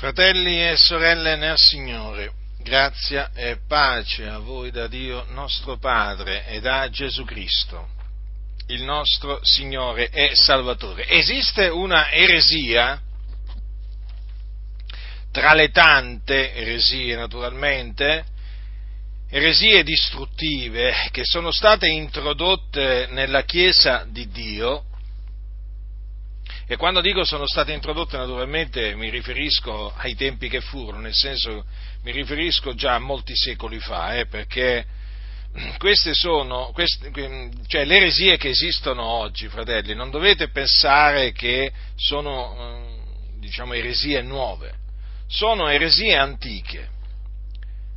[0.00, 6.58] Fratelli e sorelle nel Signore, grazia e pace a voi da Dio nostro Padre e
[6.58, 7.86] da Gesù Cristo,
[8.68, 11.06] il nostro Signore e Salvatore.
[11.06, 12.98] Esiste una eresia,
[15.30, 18.24] tra le tante eresie naturalmente,
[19.28, 24.86] eresie distruttive che sono state introdotte nella Chiesa di Dio,
[26.70, 31.64] e quando dico sono state introdotte naturalmente mi riferisco ai tempi che furono, nel senso
[32.04, 34.86] mi riferisco già a molti secoli fa, eh, perché
[35.78, 37.10] queste sono, queste,
[37.66, 44.22] cioè le eresie che esistono oggi, fratelli, non dovete pensare che sono, eh, diciamo, eresie
[44.22, 44.72] nuove,
[45.26, 46.88] sono eresie antiche,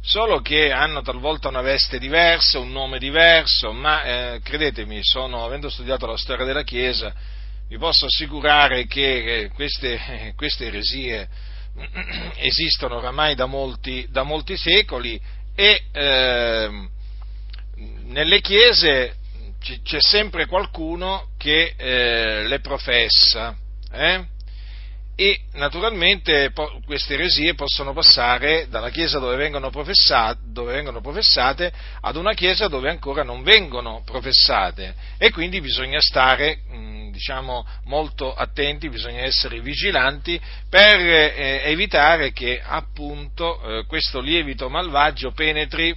[0.01, 5.69] solo che hanno talvolta una veste diversa, un nome diverso, ma eh, credetemi, sono, avendo
[5.69, 11.27] studiato la storia della Chiesa, vi posso assicurare che queste, queste eresie
[12.37, 15.19] esistono oramai da molti, da molti secoli
[15.55, 16.89] e eh,
[18.05, 19.15] nelle chiese
[19.83, 23.55] c'è sempre qualcuno che eh, le professa.
[23.91, 24.25] Eh?
[25.15, 26.51] E naturalmente
[26.85, 32.89] queste eresie possono passare dalla chiesa dove vengono, dove vengono, professate ad una chiesa dove
[32.89, 34.95] ancora non vengono professate.
[35.17, 36.61] E quindi bisogna stare
[37.11, 45.31] diciamo, molto attenti, bisogna essere vigilanti per eh, evitare che appunto eh, questo lievito malvagio
[45.31, 45.95] penetri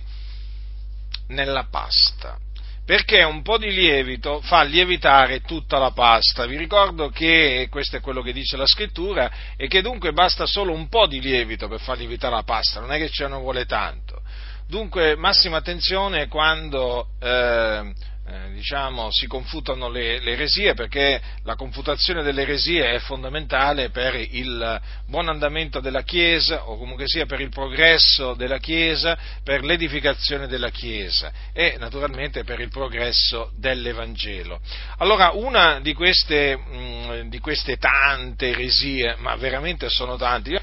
[1.29, 2.39] nella pasta
[2.87, 6.47] perché un po' di lievito fa lievitare tutta la pasta.
[6.47, 10.73] Vi ricordo che questo è quello che dice la scrittura e che dunque basta solo
[10.73, 13.67] un po' di lievito per far lievitare la pasta, non è che ce ne vuole
[13.67, 14.23] tanto.
[14.69, 17.93] Dunque massima attenzione quando eh,
[18.29, 24.17] eh, diciamo, si confutano le, le, eresie perché la confutazione delle eresie è fondamentale per
[24.17, 30.49] il buon andamento della Chiesa o comunque sia per il progresso della Chiesa, per l'edificazione
[30.49, 34.61] della Chiesa e naturalmente per il progresso dell'Evangelo.
[34.99, 40.61] Allora una di queste, mh, mm, di queste tante eresie, ma veramente sono tante,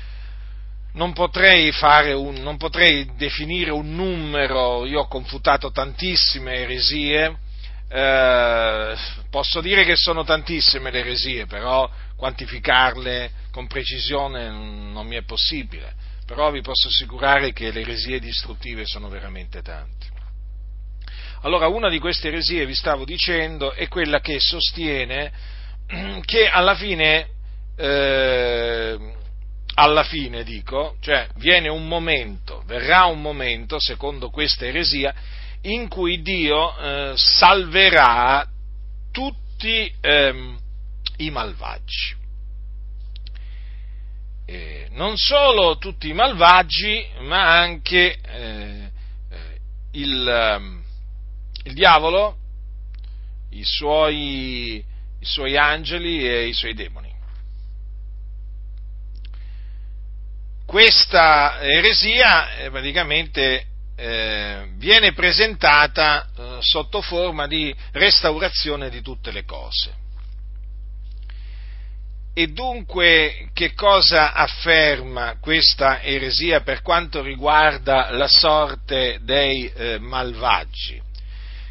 [0.95, 1.73] non potrei,
[2.13, 7.37] un, non potrei, definire un numero, io ho confutato tantissime eresie,
[7.95, 8.95] eh,
[9.29, 15.93] posso dire che sono tantissime le eresie, però quantificarle con precisione non mi è possibile,
[16.25, 20.07] però vi posso assicurare che le eresie distruttive sono veramente tante.
[21.41, 25.31] Allora, una di queste eresie, vi stavo dicendo, è quella che sostiene
[26.25, 27.27] che alla fine,
[27.75, 28.97] eh,
[29.75, 35.13] alla fine dico, cioè viene un momento, verrà un momento, secondo questa eresia,
[35.63, 38.47] in cui Dio eh, salverà
[39.11, 40.59] tutti ehm,
[41.17, 42.15] i malvagi.
[44.45, 48.91] Eh, non solo tutti i malvagi, ma anche eh,
[49.29, 49.59] eh
[49.91, 50.83] il, ehm,
[51.63, 52.37] il, diavolo,
[53.51, 54.83] i suoi,
[55.19, 57.11] i suoi angeli e i suoi demoni.
[60.65, 63.67] Questa eresia eh, praticamente
[64.03, 69.95] eh, viene presentata eh, sotto forma di restaurazione di tutte le cose.
[72.33, 81.01] E dunque che cosa afferma questa eresia per quanto riguarda la sorte dei eh, malvagi?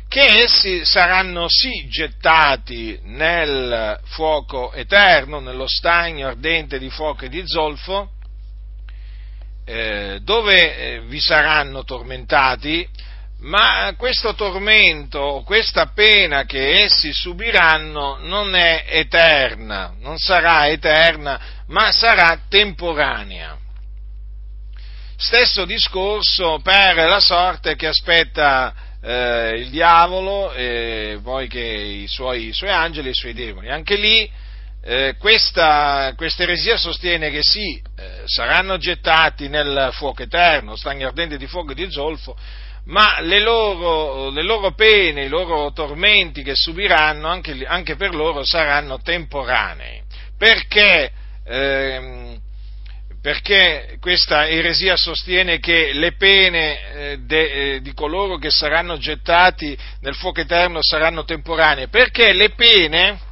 [0.09, 7.43] Che essi saranno sì gettati nel fuoco eterno, nello stagno ardente di fuoco e di
[7.45, 8.13] zolfo,
[9.73, 12.87] eh, dove eh, vi saranno tormentati,
[13.41, 21.91] ma questo tormento, questa pena che essi subiranno non è eterna, non sarà eterna, ma
[21.91, 23.57] sarà temporanea.
[25.17, 32.49] Stesso discorso per la sorte che aspetta eh, il diavolo e poi che i suoi,
[32.49, 33.71] i suoi angeli e i suoi demoni.
[33.71, 34.31] Anche lì
[34.85, 41.47] eh, questa, eresia sostiene che sì, eh, saranno gettati nel fuoco eterno, stagni ardenti di
[41.47, 42.37] fuoco e di zolfo,
[42.87, 48.43] ma le loro, le loro, pene, i loro tormenti che subiranno anche, anche per loro
[48.43, 50.03] saranno temporanei.
[50.37, 51.13] Perché,
[51.45, 52.41] ehm,
[53.23, 59.79] perché questa eresia sostiene che le pene eh, de, eh, di coloro che saranno gettati
[60.01, 61.87] nel fuoco eterno saranno temporanee?
[61.87, 63.31] Perché le pene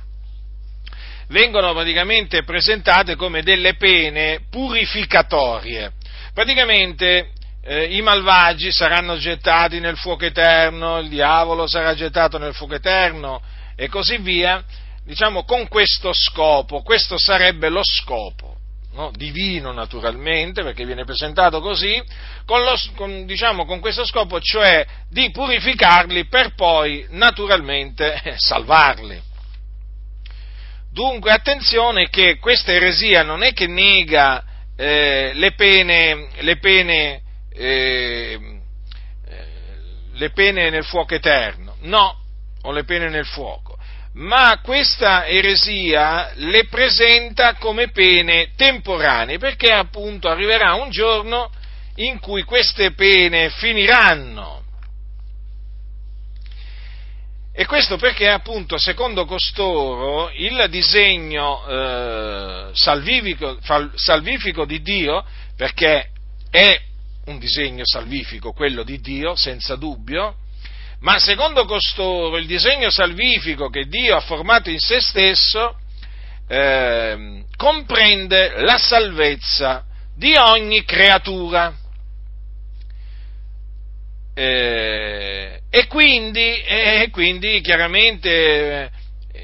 [1.31, 5.93] vengono praticamente presentate come delle pene purificatorie.
[6.33, 7.31] Praticamente
[7.63, 13.41] eh, i malvagi saranno gettati nel fuoco eterno, il diavolo sarà gettato nel fuoco eterno
[13.77, 14.63] e così via,
[15.05, 18.57] diciamo con questo scopo, questo sarebbe lo scopo.
[18.93, 19.13] no?
[19.15, 22.03] divino naturalmente, perché viene presentato così,
[22.45, 29.29] con, lo, con, diciamo, con questo scopo, cioè di purificarli per poi naturalmente salvarli.
[30.93, 34.45] Dunque attenzione che questa eresia non è che nega
[34.77, 37.23] eh, le pene, le pene,
[37.53, 38.39] eh,
[40.15, 42.19] le pene nel fuoco eterno, no,
[42.63, 43.79] o le pene nel fuoco,
[44.15, 51.51] ma questa eresia le presenta come pene temporanee, perché appunto arriverà un giorno
[51.97, 54.60] in cui queste pene finiranno.
[57.61, 63.59] E questo perché appunto, secondo costoro, il disegno eh, salvifico,
[63.97, 65.23] salvifico di Dio,
[65.59, 66.09] perché
[66.49, 66.81] è
[67.27, 70.37] un disegno salvifico quello di Dio, senza dubbio,
[71.01, 75.77] ma secondo costoro il disegno salvifico che Dio ha formato in se stesso
[76.49, 79.85] eh, comprende la salvezza
[80.17, 81.75] di ogni creatura.
[84.33, 88.91] Eh, e, quindi, e, quindi, chiaramente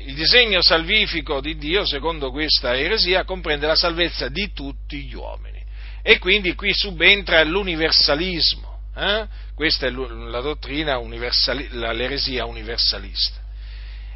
[0.07, 5.63] il disegno salvifico di Dio, secondo questa eresia, comprende la salvezza di tutti gli uomini.
[6.03, 8.81] E quindi qui subentra l'universalismo.
[8.97, 9.27] Eh?
[9.55, 13.41] Questa è la dottrina, universali, l'eresia universalista.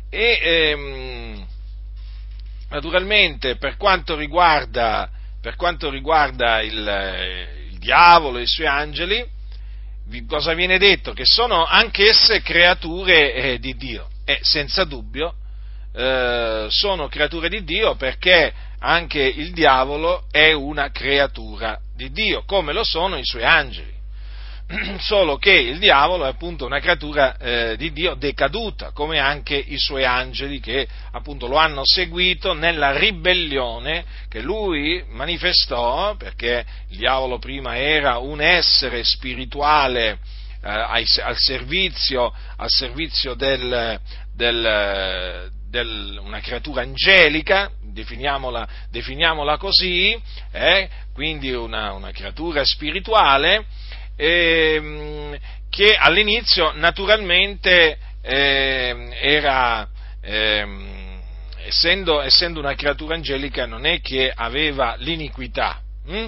[0.09, 1.47] E ehm,
[2.71, 5.09] naturalmente per quanto riguarda,
[5.41, 9.25] per quanto riguarda il, il diavolo e i suoi angeli,
[10.27, 11.12] cosa viene detto?
[11.12, 15.35] Che sono anch'esse creature eh, di Dio e senza dubbio
[15.95, 22.73] eh, sono creature di Dio perché anche il diavolo è una creatura di Dio, come
[22.73, 24.00] lo sono i suoi angeli.
[24.99, 29.79] solo che il diavolo è appunto una creatura eh, di Dio decaduta, come anche i
[29.79, 37.39] suoi angeli che appunto lo hanno seguito nella ribellione che lui manifestò, perché il diavolo
[37.39, 40.19] prima era un essere spirituale
[40.63, 43.99] eh, ai, al servizio, al servizio del,
[44.35, 50.17] del, del, una creatura angelica, definiamola, definiamola così,
[50.53, 53.67] eh, quindi una, una creatura spirituale,
[54.21, 55.39] ehm,
[55.71, 59.89] che all'inizio naturalmente ehm, era,
[60.21, 61.21] ehm,
[61.65, 66.27] essendo, essendo, una creatura angelica, non è che aveva l'iniquità, hm?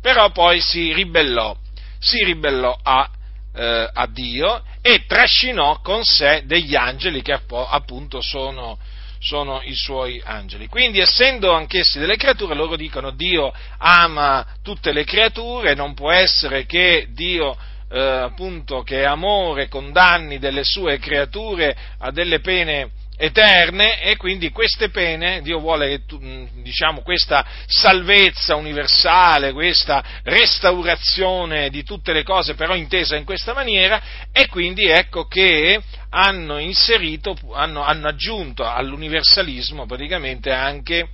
[0.00, 1.56] però poi si ribellò,
[1.98, 3.10] si ribellò a,
[3.54, 8.78] eh, a, Dio e trascinò con sé degli angeli che appunto sono,
[9.22, 10.66] sono i suoi angeli.
[10.66, 16.66] Quindi, essendo anch'essi delle creature, loro dicono Dio ama tutte le creature, non può essere
[16.66, 17.56] che Dio,
[17.88, 22.90] eh, appunto, che amore, condanni delle sue creature a delle pene
[23.22, 31.84] eterne e quindi queste pene, Dio vuole mm, diciamo, questa salvezza universale, questa restaurazione di
[31.84, 34.02] tutte le cose però intesa in questa maniera
[34.32, 35.80] e quindi ecco che
[36.10, 41.08] hanno inserito, hanno, hanno aggiunto all'universalismo praticamente anche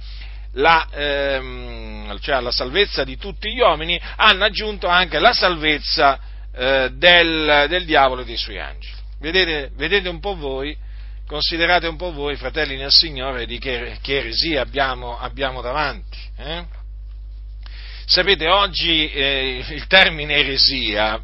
[0.52, 6.18] la, ehm, cioè alla salvezza di tutti gli uomini, hanno aggiunto anche la salvezza
[6.56, 8.96] eh, del, del diavolo e dei suoi angeli.
[9.20, 10.86] Vedete, vedete un po' voi
[11.28, 16.18] considerate un po' voi, fratelli nel Signore, di che, che eresia abbiamo, abbiamo davanti.
[16.38, 16.64] Eh?
[18.06, 21.20] Sapete, oggi eh, il termine eresia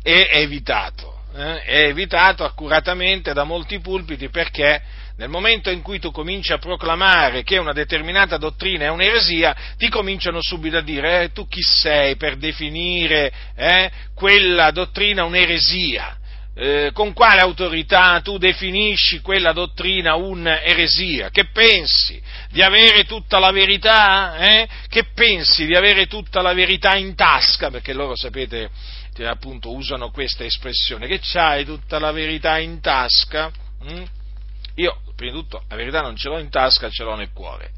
[0.00, 1.62] è evitato, eh?
[1.62, 4.80] è evitato accuratamente da molti pulpiti perché
[5.16, 9.88] nel momento in cui tu cominci a proclamare che una determinata dottrina è un'eresia, ti
[9.88, 16.16] cominciano subito a dire eh, tu chi sei per definire eh, quella dottrina un'eresia
[16.60, 21.30] eh, con quale autorità tu definisci quella dottrina un'eresia?
[21.30, 24.36] Che pensi di avere tutta la verità?
[24.38, 24.68] Eh?
[24.88, 27.70] Che pensi di avere tutta la verità in tasca?
[27.70, 28.70] Perché loro, sapete,
[29.24, 33.52] appunto usano questa espressione, che c'hai tutta la verità in tasca?
[33.84, 34.02] Mm?
[34.74, 37.70] Io, prima di tutto, la verità non ce l'ho in tasca, ce l'ho nel cuore.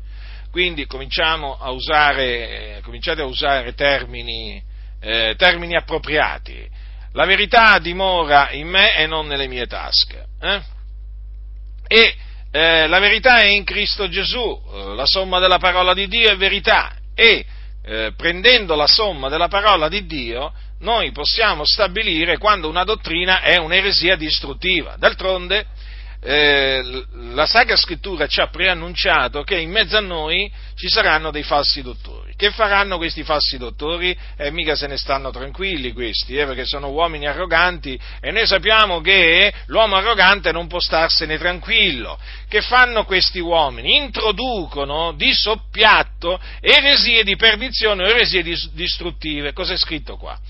[0.50, 4.62] Quindi cominciamo a usare, eh, cominciate a usare termini,
[5.00, 10.26] eh, termini appropriati la verità dimora in me e non nelle mie tasche.
[10.40, 10.60] Eh?
[11.86, 12.16] E
[12.52, 16.36] eh, la verità è in Cristo Gesù, eh, la somma della parola di Dio è
[16.36, 17.44] verità e
[17.82, 23.56] eh, prendendo la somma della parola di Dio noi possiamo stabilire quando una dottrina è
[23.58, 24.96] un'eresia distruttiva.
[24.96, 25.66] D'altronde
[26.22, 31.42] eh, la Sacra Scrittura ci ha preannunciato che in mezzo a noi ci saranno dei
[31.42, 34.16] falsi dottori Che faranno questi falsi dottori?
[34.38, 39.02] Eh, mica se ne stanno tranquilli questi, eh, perché sono uomini arroganti e noi sappiamo
[39.02, 42.18] che l'uomo arrogante non può starsene tranquillo.
[42.48, 43.98] Che fanno questi uomini?
[43.98, 48.42] Introducono di soppiatto eresie di perdizione o eresie
[48.72, 49.52] distruttive.
[49.52, 50.40] Cos'è scritto qua?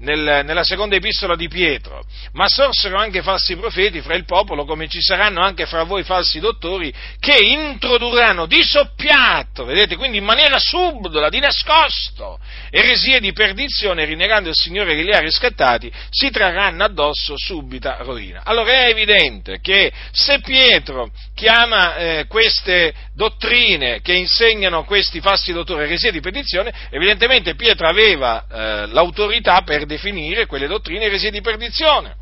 [0.00, 4.88] Nel, nella seconda epistola di Pietro, ma sorsero anche falsi profeti fra il popolo, come
[4.88, 10.58] ci saranno anche fra voi falsi dottori, che introdurranno di soppiatto, vedete, quindi in maniera
[10.58, 12.38] subdola, di nascosto,
[12.70, 18.42] eresie di perdizione, rinnegando il Signore che li ha riscattati, si trarranno addosso subita rovina.
[18.44, 25.84] Allora è evidente che se Pietro chiama eh, queste dottrine che insegnano questi falsi dottori
[25.84, 32.14] eresie di perdizione, evidentemente Pietro aveva eh, l'autorità per definire quelle dottrine eresie di perdizione.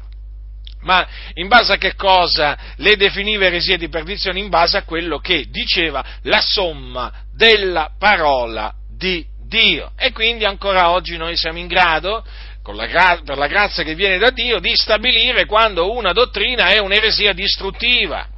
[0.83, 4.39] Ma in base a che cosa le definiva eresie di perdizione?
[4.39, 9.91] In base a quello che diceva la somma della parola di Dio.
[9.97, 12.25] E quindi ancora oggi noi siamo in grado,
[12.67, 17.33] la, per la grazia che viene da Dio, di stabilire quando una dottrina è un'eresia
[17.33, 18.38] distruttiva.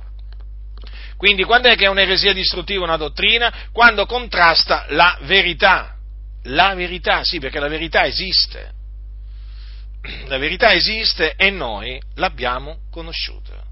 [1.21, 3.53] Quindi quando è che è un'eresia distruttiva una dottrina?
[3.73, 5.97] Quando contrasta la verità.
[6.45, 8.79] La verità, sì, perché la verità esiste
[10.29, 13.63] la verità esiste e noi l'abbiamo conosciuta.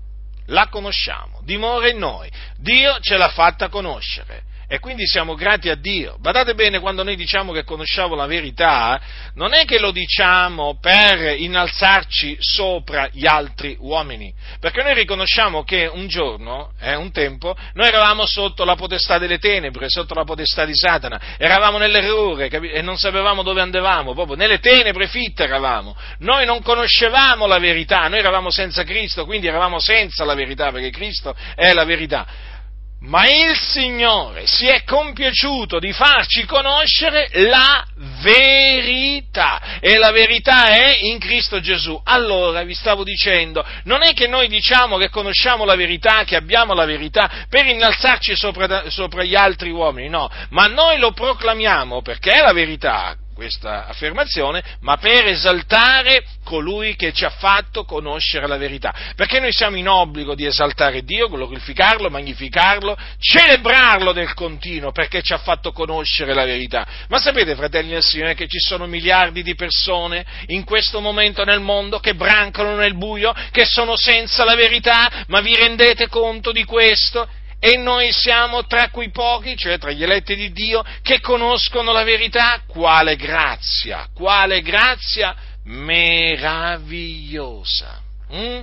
[0.48, 2.30] La conosciamo, dimora in noi.
[2.58, 6.18] Dio ce l'ha fatta conoscere e quindi siamo grati a Dio.
[6.20, 9.00] Badate bene, quando noi diciamo che conosciamo la verità,
[9.34, 15.86] non è che lo diciamo per innalzarci sopra gli altri uomini, perché noi riconosciamo che
[15.90, 20.66] un giorno, eh, un tempo, noi eravamo sotto la potestà delle tenebre, sotto la potestà
[20.66, 25.96] di Satana, eravamo nell'errore capi- e non sapevamo dove andavamo, proprio nelle tenebre fitte eravamo.
[26.18, 30.90] Noi non conoscevamo la verità, noi eravamo senza Cristo, quindi eravamo senza la verità, perché
[30.90, 32.56] Cristo è la verità
[33.00, 37.86] ma il Signore si è compiaciuto di farci conoscere la
[38.22, 39.78] verità.
[39.80, 42.00] E la verità è in Cristo Gesù.
[42.04, 46.74] Allora vi stavo dicendo, non è che noi diciamo che conosciamo la verità, che abbiamo
[46.74, 52.32] la verità per innalzarci sopra, sopra gli altri uomini, no, ma noi lo proclamiamo perché
[52.32, 58.56] è la verità, questa affermazione, ma per esaltare colui che ci ha fatto conoscere la
[58.56, 58.92] verità.
[59.14, 65.34] Perché noi siamo in obbligo di esaltare Dio, glorificarlo, magnificarlo, celebrarlo del continuo, perché ci
[65.34, 66.84] ha fatto conoscere la verità.
[67.06, 71.60] Ma sapete, fratelli del Signore, che ci sono miliardi di persone in questo momento nel
[71.60, 76.64] mondo che brancano nel buio, che sono senza la verità, ma vi rendete conto di
[76.64, 77.28] questo?
[77.60, 82.04] E noi siamo tra quei pochi, cioè tra gli eletti di Dio, che conoscono la
[82.04, 82.62] verità.
[82.66, 85.34] Quale grazia, quale grazia
[85.64, 88.00] meravigliosa.
[88.32, 88.62] Mm?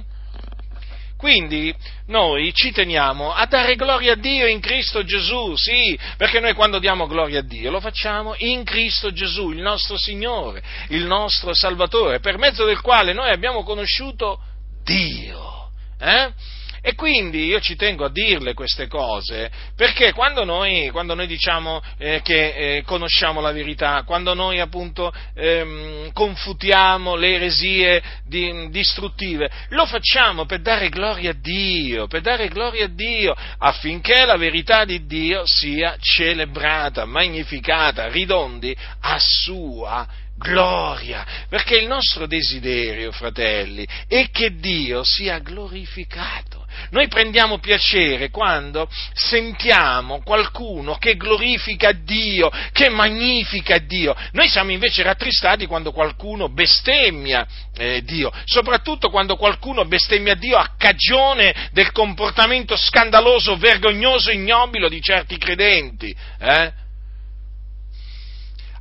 [1.18, 1.74] Quindi
[2.08, 6.78] noi ci teniamo a dare gloria a Dio in Cristo Gesù, sì, perché noi quando
[6.78, 12.20] diamo gloria a Dio lo facciamo in Cristo Gesù, il nostro Signore, il nostro Salvatore,
[12.20, 14.40] per mezzo del quale noi abbiamo conosciuto
[14.84, 15.70] Dio.
[15.98, 16.32] Eh?
[16.88, 21.82] E quindi io ci tengo a dirle queste cose, perché quando noi, quando noi diciamo
[21.98, 29.50] eh, che eh, conosciamo la verità, quando noi appunto ehm, confutiamo le eresie di, distruttive,
[29.70, 34.86] lo facciamo per dare gloria a Dio, per dare gloria a Dio, affinché la verità
[34.86, 44.30] di Dio sia celebrata, magnificata, ridondi a sua gloria, perché il nostro desiderio, fratelli, è
[44.30, 46.65] che Dio sia glorificato.
[46.92, 54.16] Noi prendiamo piacere quando sentiamo qualcuno che glorifica Dio, che magnifica Dio.
[54.32, 57.46] Noi siamo invece rattristati quando qualcuno bestemmia
[57.78, 65.02] eh, Dio, soprattutto quando qualcuno bestemmia Dio a cagione del comportamento scandaloso, vergognoso, ignobile di
[65.02, 66.16] certi credenti.
[66.40, 66.84] Eh?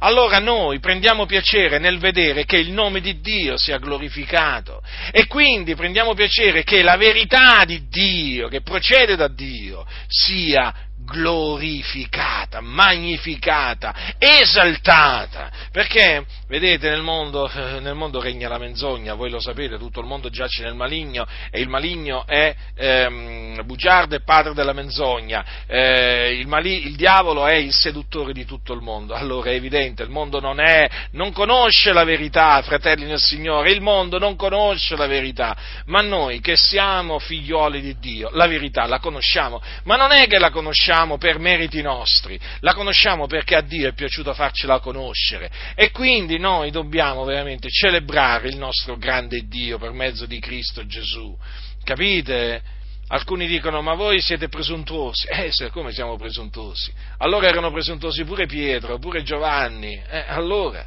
[0.05, 5.75] Allora noi prendiamo piacere nel vedere che il nome di Dio sia glorificato e quindi
[5.75, 15.51] prendiamo piacere che la verità di Dio, che procede da Dio, sia glorificata, magnificata, esaltata,
[15.71, 20.31] perché, vedete, nel mondo, nel mondo, regna la menzogna, voi lo sapete, tutto il mondo
[20.31, 26.47] giace nel maligno e il maligno è ehm, bugiardo e padre della menzogna, eh, il,
[26.47, 30.41] mali- il, diavolo è il seduttore di tutto il mondo, allora è evidente, il mondo
[30.41, 35.57] non, è, non conosce la verità, fratelli del Signore, il mondo non conosce la verità,
[35.87, 40.39] ma noi che siamo figlioli di Dio, la verità la conosciamo, ma non è che
[40.39, 45.51] la conosciamo conosciamo per meriti nostri, la conosciamo perché a Dio è piaciuto farcela conoscere
[45.75, 51.37] e quindi noi dobbiamo veramente celebrare il nostro grande Dio per mezzo di Cristo Gesù.
[51.83, 52.63] Capite?
[53.09, 55.27] Alcuni dicono, ma voi siete presuntuosi.
[55.27, 56.93] Eh, come siamo presuntuosi?
[57.19, 60.01] Allora erano presuntuosi pure Pietro, pure Giovanni.
[60.09, 60.87] Eh, allora,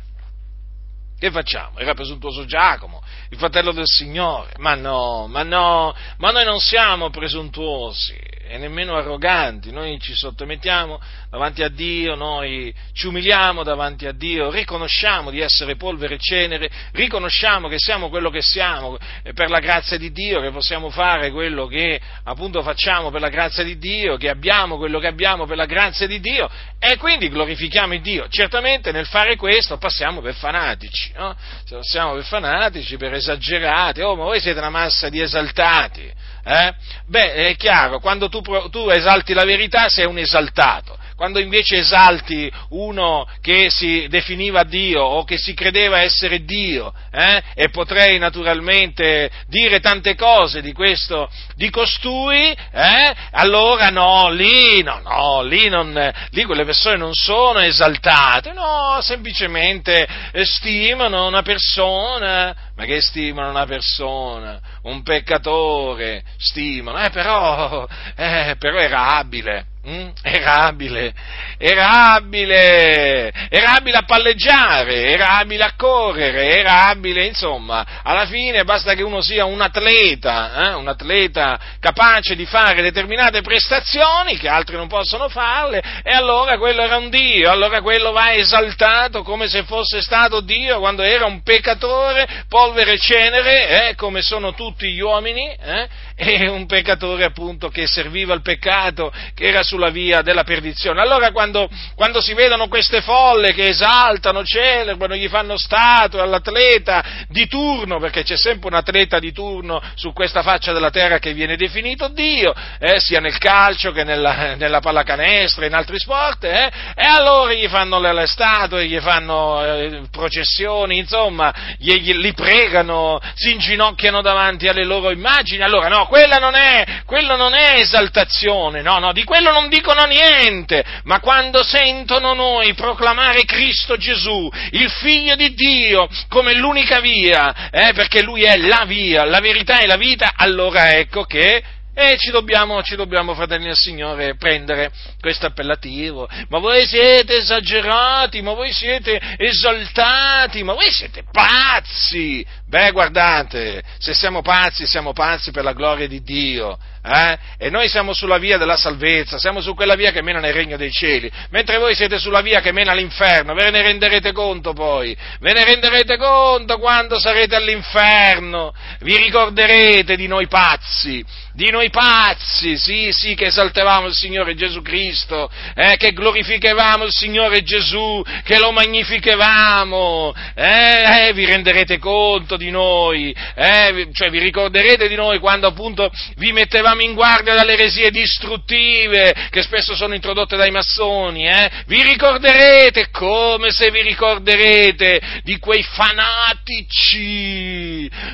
[1.20, 1.80] che facciamo?
[1.80, 4.54] Era presuntuoso Giacomo, il fratello del Signore.
[4.58, 11.00] Ma no, ma no, ma noi non siamo presuntuosi e nemmeno arroganti, noi ci sottomettiamo
[11.30, 16.70] davanti a Dio, noi ci umiliamo davanti a Dio, riconosciamo di essere polvere e cenere,
[16.94, 18.98] riconosciamo che siamo quello che siamo
[19.34, 23.64] per la grazia di Dio, che possiamo fare quello che appunto facciamo per la grazia
[23.64, 26.50] di Dio, che abbiamo quello che abbiamo per la grazia di Dio
[26.80, 28.28] e quindi glorifichiamo il Dio.
[28.30, 31.36] Certamente nel fare questo passiamo per fanatici, no?
[31.70, 36.12] passiamo per fanatici, per esagerati, oh ma voi siete una massa di esaltati,
[36.48, 36.74] eh?
[37.08, 42.50] Beh, è chiaro, quando tu, tu esalti la verità sei un esaltato, quando invece esalti
[42.70, 47.42] uno che si definiva Dio o che si credeva essere Dio, eh?
[47.56, 53.16] e potrei naturalmente dire tante cose di questo, di costui, eh?
[53.32, 60.08] allora no, lì, no, no, lì, non, lì quelle persone non sono esaltate, no, semplicemente
[60.44, 64.60] stimano una persona, ma che stimano una persona?
[64.84, 70.10] Un peccatore stimano, eh, però, eh, però era abile Mm?
[70.22, 71.14] Era abile,
[71.58, 78.66] era abile, era abile a palleggiare, era abile a correre, era abile, insomma, alla fine
[78.66, 80.74] basta che uno sia un atleta, eh?
[80.74, 86.82] un atleta capace di fare determinate prestazioni che altri non possono farle, e allora quello
[86.82, 91.42] era un Dio, allora quello va esaltato come se fosse stato Dio quando era un
[91.44, 93.96] peccatore, polvere e cenere, eh?
[93.96, 95.88] come sono tutti gli uomini, eh?
[96.20, 101.02] e un peccatore appunto che serviva il peccato, che era sulla via della perdizione.
[101.02, 107.48] Allora quando, quando si vedono queste folle che esaltano, celebrano, gli fanno statue all'atleta di
[107.48, 111.56] turno, perché c'è sempre un atleta di turno su questa faccia della terra che viene
[111.56, 117.06] definito Dio, eh, sia nel calcio che nella, nella pallacanestro in altri sport, eh, e
[117.06, 123.20] allora gli fanno le, le statue, gli fanno eh, processioni, insomma, gli, gli, li pregano,
[123.36, 125.62] si inginocchiano davanti alle loro immagini.
[125.62, 130.04] Allora no, quella non è, quella non è esaltazione, no, no, di quello non dicono
[130.06, 137.70] niente, ma quando sentono noi proclamare Cristo Gesù, il Figlio di Dio, come l'unica via,
[137.70, 141.64] eh, perché Lui è la via, la verità e la vita, allora ecco che
[142.00, 146.30] e ci dobbiamo, ci dobbiamo, fratelli del Signore, prendere questo appellativo.
[146.50, 152.46] Ma voi siete esagerati, ma voi siete esaltati, ma voi siete pazzi.
[152.70, 156.78] Beh, guardate, se siamo pazzi, siamo pazzi per la gloria di Dio.
[157.02, 157.38] Eh?
[157.58, 160.76] E noi siamo sulla via della salvezza, siamo su quella via che mena nel regno
[160.76, 165.16] dei cieli, mentre voi siete sulla via che mena all'inferno, ve ne renderete conto poi,
[165.40, 172.78] ve ne renderete conto quando sarete all'inferno, vi ricorderete di noi pazzi, di noi pazzi,
[172.78, 178.60] sì, sì, che esaltavamo il Signore Gesù Cristo, eh, che glorificavamo il Signore Gesù, che
[178.60, 185.40] lo magnificavamo, eh, eh, vi renderete conto di noi, eh, cioè vi ricorderete di noi
[185.40, 191.48] quando appunto vi mettevamo in guardia dalle eresie distruttive che spesso sono introdotte dai massoni,
[191.48, 191.70] eh?
[191.86, 197.30] vi ricorderete, come se vi ricorderete, di quei fanatici,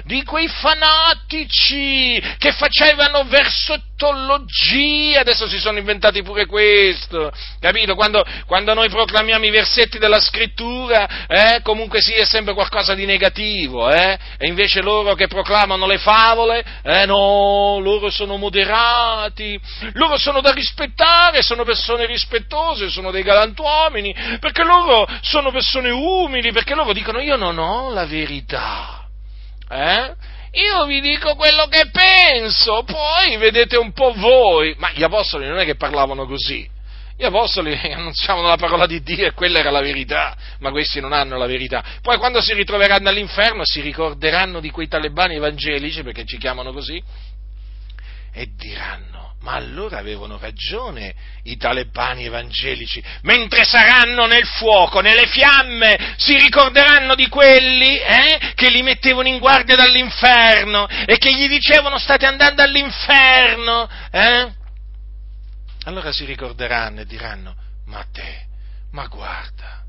[0.06, 7.96] di quei fanatici che facevano versettologia, adesso si sono inventati pure questo, capito?
[7.96, 13.06] Quando, quando noi proclamiamo i versetti della scrittura, eh, comunque sì, è sempre qualcosa di
[13.06, 14.13] negativo, eh?
[14.38, 19.60] E invece loro che proclamano le favole, eh, no, loro sono moderati,
[19.94, 26.52] loro sono da rispettare, sono persone rispettose, sono dei galantuomini, perché loro sono persone umili,
[26.52, 29.08] perché loro dicono io non ho la verità.
[29.70, 30.14] Eh?
[30.56, 34.76] Io vi dico quello che penso, poi vedete un po' voi.
[34.78, 36.70] Ma gli apostoli non è che parlavano così.
[37.16, 41.14] Gli apostoli annunciavano la parola di Dio e quella era la verità, ma questi non
[41.14, 41.84] hanno la verità.
[42.02, 47.02] Poi quando si ritroveranno all'inferno si ricorderanno di quei talebani evangelici, perché ci chiamano così,
[48.36, 56.16] e diranno, ma allora avevano ragione i talebani evangelici, mentre saranno nel fuoco, nelle fiamme,
[56.18, 62.00] si ricorderanno di quelli eh, che li mettevano in guardia dall'inferno e che gli dicevano
[62.00, 63.88] state andando all'inferno.
[64.10, 64.62] Eh?
[65.84, 68.46] Allora si ricorderanno e diranno, ma te,
[68.92, 69.84] ma guarda,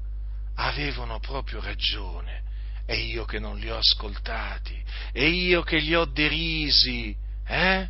[0.57, 2.43] avevano proprio ragione,
[2.87, 7.15] e io che non li ho ascoltati, e io che li ho derisi,
[7.47, 7.89] eh?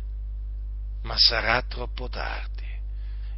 [1.03, 2.53] ma sarà troppo tardi.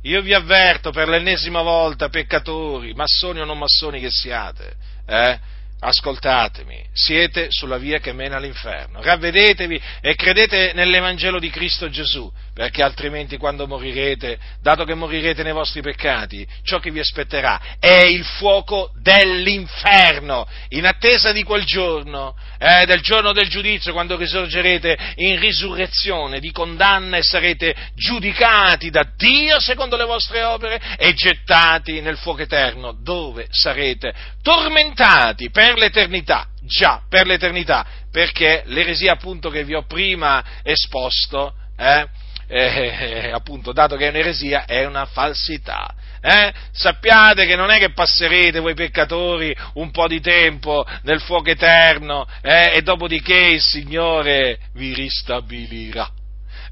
[0.04, 4.76] Io vi avverto per l'ennesima volta, peccatori, massoni o non massoni che siate,
[5.06, 5.40] eh?
[5.80, 9.02] ascoltatemi, siete sulla via che mena all'inferno.
[9.02, 15.52] Ravvedetevi e credete nell'Evangelo di Cristo Gesù, perché altrimenti quando morirete, dato che morirete nei
[15.52, 22.36] vostri peccati, ciò che vi aspetterà è il fuoco dell'inferno, in attesa di quel giorno,
[22.58, 29.08] eh, del giorno del giudizio, quando risorgerete in risurrezione di condanna e sarete giudicati da
[29.16, 36.48] Dio secondo le vostre opere e gettati nel fuoco eterno, dove sarete tormentati per l'eternità,
[36.64, 42.08] già, per l'eternità, perché l'eresia appunto che vi ho prima esposto, eh,
[42.48, 45.94] eh, appunto, dato che è un'eresia, è una falsità.
[46.22, 46.52] Eh?
[46.72, 52.28] Sappiate che non è che passerete voi peccatori un po' di tempo nel fuoco eterno
[52.42, 52.72] eh?
[52.74, 56.10] e dopodiché il Signore vi ristabilirà,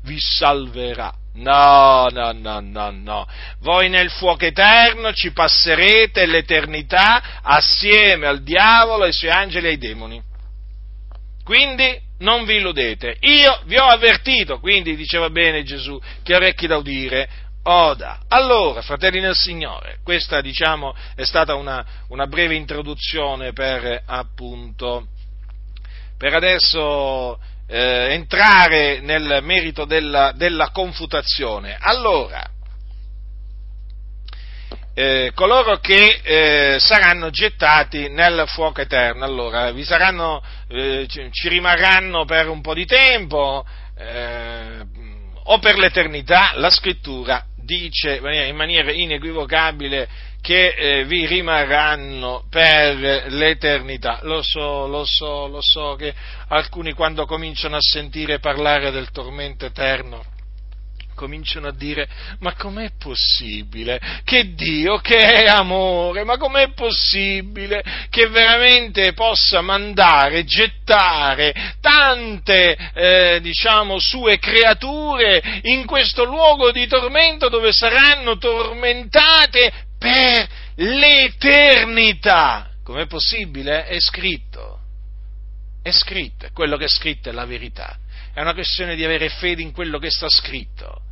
[0.03, 1.13] vi salverà.
[1.35, 3.27] No, no, no, no, no.
[3.59, 9.77] Voi nel fuoco eterno ci passerete l'eternità assieme al diavolo, ai suoi angeli e ai
[9.77, 10.23] demoni.
[11.43, 13.17] Quindi non vi illudete.
[13.21, 17.29] Io vi ho avvertito, quindi diceva bene Gesù, che orecchi da udire,
[17.63, 18.21] oda.
[18.27, 25.07] Allora, fratelli nel Signore, questa diciamo è stata una, una breve introduzione per appunto,
[26.17, 31.77] per adesso eh, entrare nel merito della, della confutazione.
[31.79, 32.49] Allora,
[34.97, 42.23] eh, coloro che eh, saranno gettati nel fuoco eterno, allora vi saranno, eh, ci rimarranno
[42.23, 43.65] per un po' di tempo
[43.97, 44.79] eh,
[45.43, 50.07] o per l'eternità, la scrittura dice in maniera inequivocabile
[50.39, 54.19] che eh, vi rimarranno per l'eternità.
[54.21, 56.13] Lo so, lo so, lo so che
[56.49, 60.34] alcuni quando cominciano a sentire parlare del tormento eterno
[61.15, 62.07] cominciano a dire
[62.39, 70.43] ma com'è possibile che Dio che è amore, ma com'è possibile che veramente possa mandare,
[70.43, 80.47] gettare tante eh, diciamo sue creature in questo luogo di tormento dove saranno tormentate per
[80.75, 82.69] l'eternità.
[82.83, 83.85] Com'è possibile?
[83.85, 84.79] È scritto.
[85.81, 87.97] È scritto, quello che è scritto è la verità.
[88.35, 91.03] È una questione di avere fede in quello che sta scritto.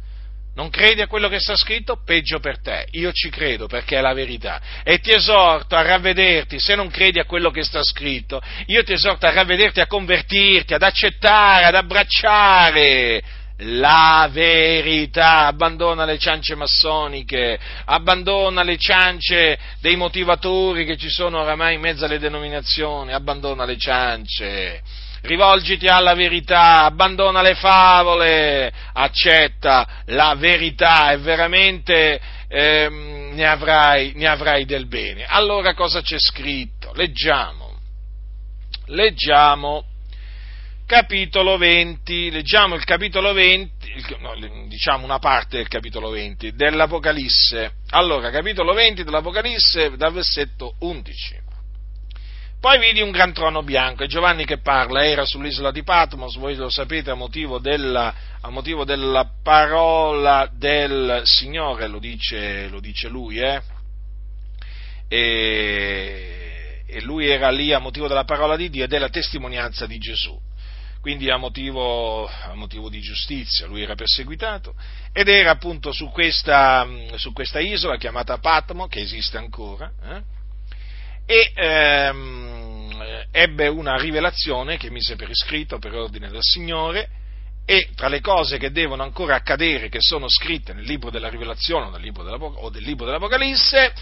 [0.56, 2.02] Non credi a quello che sta scritto?
[2.04, 2.86] Peggio per te.
[2.92, 4.62] Io ci credo perché è la verità.
[4.84, 8.92] E ti esorto a ravvederti, se non credi a quello che sta scritto, io ti
[8.92, 13.24] esorto a ravvederti, a convertirti, ad accettare, ad abbracciare
[13.60, 21.76] la verità, abbandona le ciance massoniche, abbandona le ciance dei motivatori che ci sono oramai
[21.76, 24.82] in mezzo alle denominazioni, abbandona le ciance,
[25.24, 34.28] rivolgiti alla verità, abbandona le favole, accetta la verità e veramente ehm, ne, avrai, ne
[34.28, 35.26] avrai del bene.
[35.26, 36.92] Allora cosa c'è scritto?
[36.96, 37.78] Leggiamo,
[38.88, 39.86] leggiamo
[40.86, 43.72] capitolo 20, leggiamo il capitolo 20,
[44.20, 44.36] no,
[44.68, 47.76] diciamo una parte del capitolo 20 dell'Apocalisse.
[47.92, 51.42] Allora, capitolo 20 dell'Apocalisse dal versetto 11.
[52.63, 56.56] Poi vidi un gran trono bianco e Giovanni che parla era sull'isola di Patmos, voi
[56.56, 63.10] lo sapete a motivo della, a motivo della parola del Signore, lo dice, lo dice
[63.10, 63.62] lui, eh?
[65.10, 69.97] e, e lui era lì a motivo della parola di Dio e della testimonianza di
[69.97, 70.39] Gesù
[71.02, 74.73] quindi a motivo, a motivo, di giustizia, lui era perseguitato
[75.12, 80.33] ed era appunto su questa, su questa isola chiamata Patmo, che esiste ancora, eh,
[81.26, 87.10] e ehm, ebbe una rivelazione che mise per iscritto per ordine del Signore
[87.66, 91.88] e tra le cose che devono ancora accadere, che sono scritte nel libro della rivelazione
[91.88, 93.94] o, del libro, o del libro dell'Apocalisse,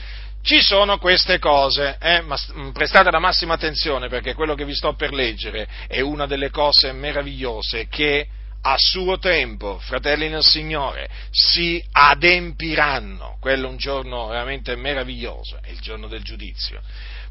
[0.42, 2.22] ci sono queste cose, eh?
[2.22, 6.26] Ma mm, prestate la massima attenzione perché quello che vi sto per leggere è una
[6.26, 8.28] delle cose meravigliose che
[8.64, 13.38] a suo tempo, fratelli nel Signore, si adempiranno.
[13.40, 16.82] Quello è un giorno veramente meraviglioso, è il giorno del giudizio.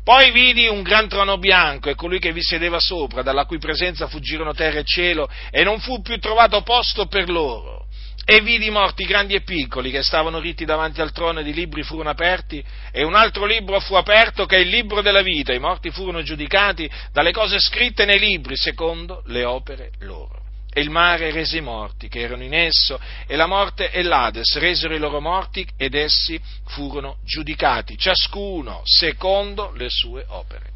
[0.03, 4.09] Poi vidi un gran trono bianco e colui che vi sedeva sopra, dalla cui presenza
[4.09, 7.87] fuggirono terra e cielo, e non fu più trovato posto per loro
[8.25, 11.83] e vidi morti grandi e piccoli che stavano ritti davanti al trono ed i libri
[11.83, 15.53] furono aperti e un altro libro fu aperto che è il libro della vita.
[15.53, 20.50] I morti furono giudicati dalle cose scritte nei libri secondo le opere loro.
[20.73, 24.57] E il mare rese i morti che erano in esso e la morte e l'Ades
[24.59, 30.71] resero i loro morti ed essi furono giudicati, ciascuno secondo le sue opere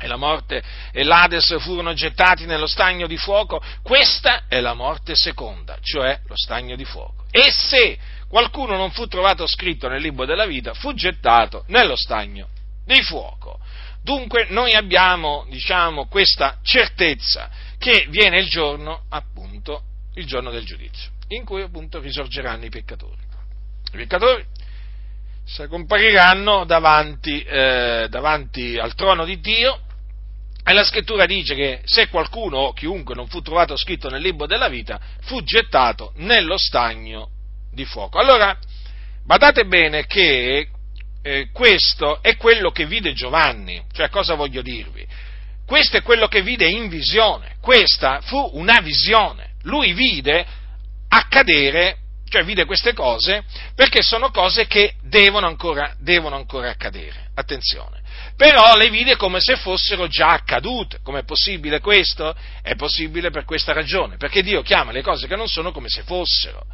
[0.00, 5.16] e la morte e l'Ades furono gettati nello stagno di fuoco, questa è la morte
[5.16, 7.24] seconda, cioè lo stagno di fuoco.
[7.30, 12.48] E se qualcuno non fu trovato scritto nel libro della vita, fu gettato nello stagno
[12.84, 13.58] di fuoco.
[14.02, 19.82] Dunque noi abbiamo, diciamo, questa certezza che viene il giorno, appunto,
[20.14, 23.22] il giorno del giudizio, in cui appunto risorgeranno i peccatori.
[23.92, 24.44] I peccatori
[25.68, 29.80] compariranno davanti, eh, davanti al trono di Dio
[30.62, 34.46] e la scrittura dice che se qualcuno o chiunque non fu trovato scritto nel libro
[34.46, 37.30] della vita, fu gettato nello stagno
[37.72, 38.18] di fuoco.
[38.18, 38.54] Allora,
[39.24, 40.68] badate bene che
[41.22, 45.06] eh, questo è quello che vide Giovanni, cioè cosa voglio dirvi?
[45.68, 50.46] Questo è quello che vide in visione, questa fu una visione, lui vide
[51.10, 51.98] accadere,
[52.30, 58.00] cioè vide queste cose, perché sono cose che devono ancora, devono ancora accadere, attenzione
[58.38, 61.00] però le vide come se fossero già accadute.
[61.02, 62.36] Com'è possibile questo?
[62.62, 66.04] È possibile per questa ragione, perché Dio chiama le cose che non sono come se
[66.04, 66.64] fossero.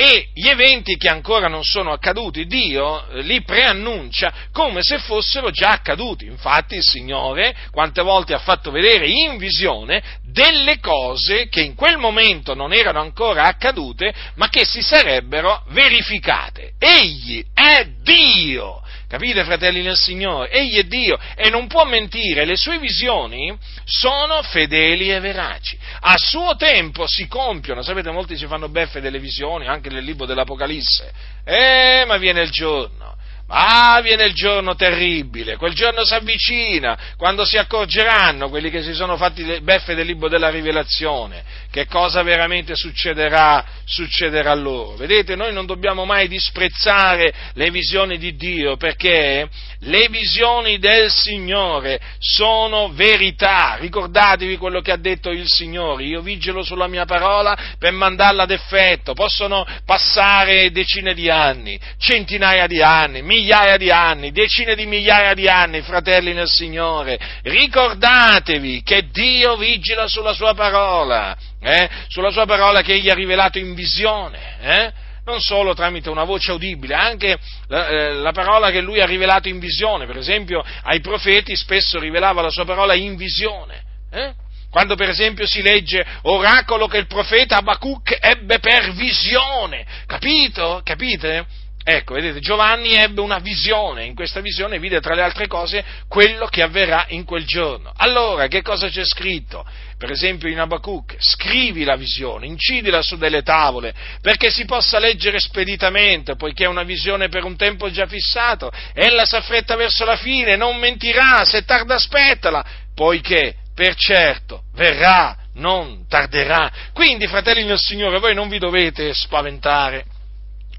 [0.00, 5.50] E gli eventi che ancora non sono accaduti, Dio eh, li preannuncia come se fossero
[5.50, 6.24] già accaduti.
[6.24, 11.98] Infatti il Signore quante volte ha fatto vedere in visione delle cose che in quel
[11.98, 16.74] momento non erano ancora accadute, ma che si sarebbero verificate.
[16.78, 20.50] Egli è Dio Capite, fratelli nel Signore?
[20.50, 25.78] Egli è Dio e non può mentire, le sue visioni sono fedeli e veraci.
[26.00, 30.26] A suo tempo si compiono, sapete, molti si fanno beffe delle visioni, anche nel libro
[30.26, 31.10] dell'Apocalisse.
[31.42, 33.16] Eh, ma viene il giorno
[33.50, 38.92] Ah, viene il giorno terribile, quel giorno si avvicina, quando si accorgeranno quelli che si
[38.92, 41.42] sono fatti beffe del libro della rivelazione,
[41.78, 44.96] che cosa veramente succederà, succederà loro.
[44.96, 49.48] Vedete, noi non dobbiamo mai disprezzare le visioni di Dio, perché
[49.82, 53.76] le visioni del Signore sono verità.
[53.78, 58.50] Ricordatevi quello che ha detto il Signore, io vigilo sulla mia parola per mandarla ad
[58.50, 65.32] effetto, possono passare decine di anni, centinaia di anni, migliaia di anni, decine di migliaia
[65.34, 71.36] di anni, fratelli nel Signore, ricordatevi che Dio vigila sulla sua parola,
[71.68, 71.88] eh?
[72.08, 74.92] sulla sua parola che Egli ha rivelato in visione, eh?
[75.24, 79.48] non solo tramite una voce udibile, anche la, eh, la, parola che lui ha rivelato
[79.48, 83.82] in visione, per esempio ai profeti spesso rivelava la sua parola in visione.
[84.10, 84.32] Eh?
[84.70, 90.80] Quando per esempio si legge oracolo che il profeta Abacuc ebbe per visione, capito?
[90.84, 91.46] Capite?
[91.82, 96.46] Ecco, vedete, Giovanni ebbe una visione, in questa visione vide tra le altre cose quello
[96.46, 97.92] che avverrà in quel giorno.
[97.96, 99.64] Allora, che cosa c'è scritto?
[99.98, 105.40] Per esempio in Abacuc, scrivi la visione, incidila su delle tavole, perché si possa leggere
[105.40, 110.54] speditamente, poiché è una visione per un tempo già fissato, ella s'affretta verso la fine,
[110.54, 116.70] non mentirà, se tarda aspettala, poiché per certo verrà, non tarderà.
[116.92, 120.04] Quindi, fratelli del Signore, voi non vi dovete spaventare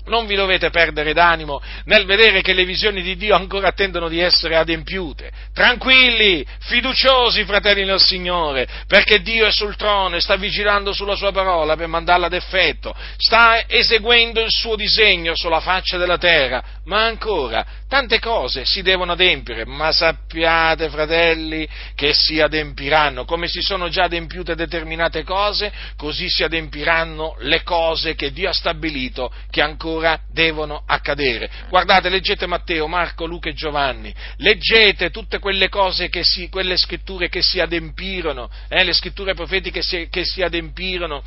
[0.10, 4.20] non vi dovete perdere d'animo nel vedere che le visioni di Dio ancora attendono di
[4.20, 5.32] essere adempiute.
[5.54, 11.32] Tranquilli, fiduciosi, fratelli del Signore, perché Dio è sul trono e sta vigilando sulla sua
[11.32, 17.06] parola per mandarla ad effetto, sta eseguendo il suo disegno sulla faccia della terra, ma
[17.06, 23.90] ancora tante cose si devono adempiere, ma sappiate, fratelli, che si adempiranno, come si sono
[23.90, 29.99] già adempiute determinate cose, così si adempiranno le cose che Dio ha stabilito che ancora
[30.00, 31.50] ancora devono accadere.
[31.70, 37.30] Guardate, leggete Matteo, Marco, Luca e Giovanni, leggete tutte quelle cose, che si, quelle scritture
[37.30, 41.24] che si adempirono, eh, le scritture profetiche si, che si adempirono,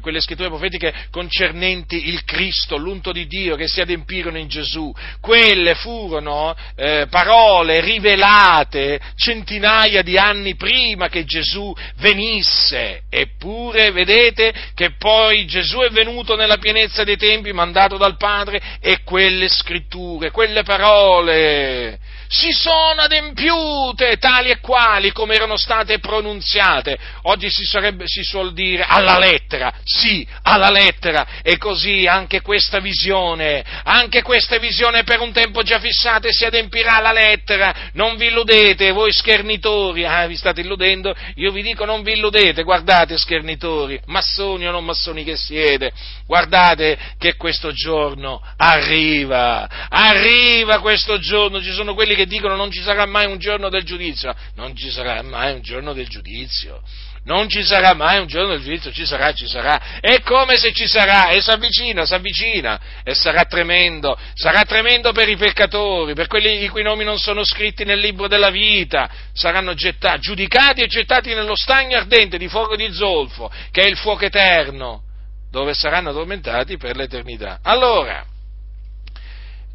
[0.00, 4.92] quelle scritture profetiche concernenti il Cristo, l'unto di Dio, che si adempirono in Gesù.
[5.20, 14.92] Quelle furono eh, parole rivelate centinaia di anni prima che Gesù venisse, eppure vedete che
[14.92, 20.30] poi Gesù è venuto nella pienezza dei tempi, mandato da dal Padre e quelle scritture,
[20.30, 26.98] quelle parole si sono adempiute tali e quali come erano state pronunziate.
[27.22, 32.80] Oggi si, sarebbe, si suol dire alla lettera, sì, alla lettera, e così anche questa
[32.80, 37.74] visione, anche questa visione per un tempo già fissato si adempirà alla lettera.
[37.92, 41.14] Non vi illudete, voi schernitori, ah, vi state illudendo?
[41.36, 45.92] Io vi dico non vi illudete, guardate schernitori, massoni o non massoni che siete,
[46.26, 52.82] guardate che questo giorno arriva, arriva questo giorno, ci sono quelli che dicono non ci
[52.82, 56.82] sarà mai un giorno del giudizio, non ci sarà mai un giorno del giudizio,
[57.24, 60.72] non ci sarà mai un giorno del giudizio, ci sarà, ci sarà, è come se
[60.72, 66.14] ci sarà, e si avvicina, si avvicina, e sarà tremendo, sarà tremendo per i peccatori,
[66.14, 70.82] per quelli i cui nomi non sono scritti nel libro della vita, saranno gettati, giudicati
[70.82, 75.02] e gettati nello stagno ardente di fuoco di zolfo, che è il fuoco eterno,
[75.50, 77.58] dove saranno tormentati per l'eternità.
[77.62, 78.24] Allora,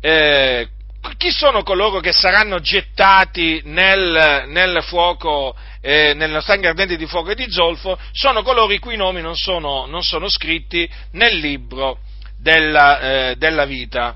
[0.01, 0.67] eh,
[1.17, 7.31] chi sono coloro che saranno gettati nel, nel fuoco, eh, nello sangue ardente di fuoco
[7.31, 7.97] e di zolfo?
[8.11, 11.99] Sono coloro i cui nomi non sono, non sono scritti nel libro
[12.39, 14.15] della, eh, della vita.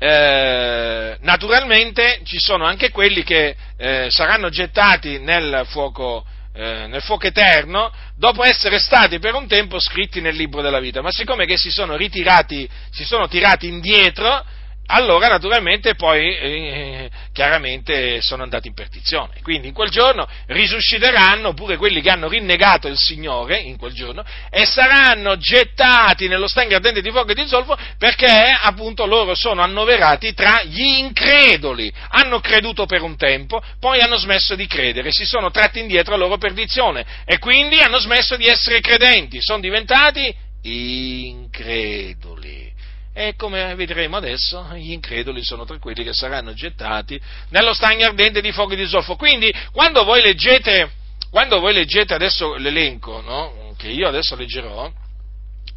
[0.00, 7.26] Eh, naturalmente ci sono anche quelli che eh, saranno gettati nel fuoco, eh, nel fuoco
[7.26, 11.56] eterno dopo essere stati per un tempo scritti nel libro della vita, ma siccome che
[11.56, 14.44] si sono ritirati, si sono tirati indietro,
[14.90, 19.34] allora naturalmente poi eh, chiaramente sono andati in perdizione.
[19.42, 24.24] Quindi in quel giorno risusciteranno pure quelli che hanno rinnegato il Signore in quel giorno
[24.50, 29.60] e saranno gettati nello stagno ardente di fuoco e di zolfo perché appunto loro sono
[29.62, 31.92] annoverati tra gli increduli.
[32.10, 36.16] Hanno creduto per un tempo, poi hanno smesso di credere, si sono tratti indietro a
[36.16, 42.67] loro perdizione e quindi hanno smesso di essere credenti, sono diventati increduli.
[43.18, 48.40] E come vedremo adesso, gli increduli sono tra quelli che saranno gettati nello stagno ardente
[48.40, 49.16] di fuoco di zolfo.
[49.16, 50.88] Quindi, quando voi leggete,
[51.28, 53.74] quando voi leggete adesso l'elenco, no?
[53.76, 54.88] che io adesso leggerò,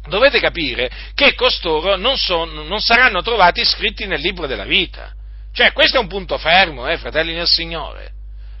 [0.08, 5.12] dovete capire che costoro non, sono, non, saranno trovati scritti nel libro della vita.
[5.52, 8.12] Cioè, questo è un punto fermo, eh, fratelli del Signore,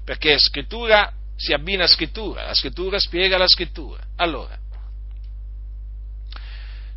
[0.04, 4.02] perché scrittura si abbina a scrittura, la scrittura spiega la scrittura.
[4.16, 4.58] Allora,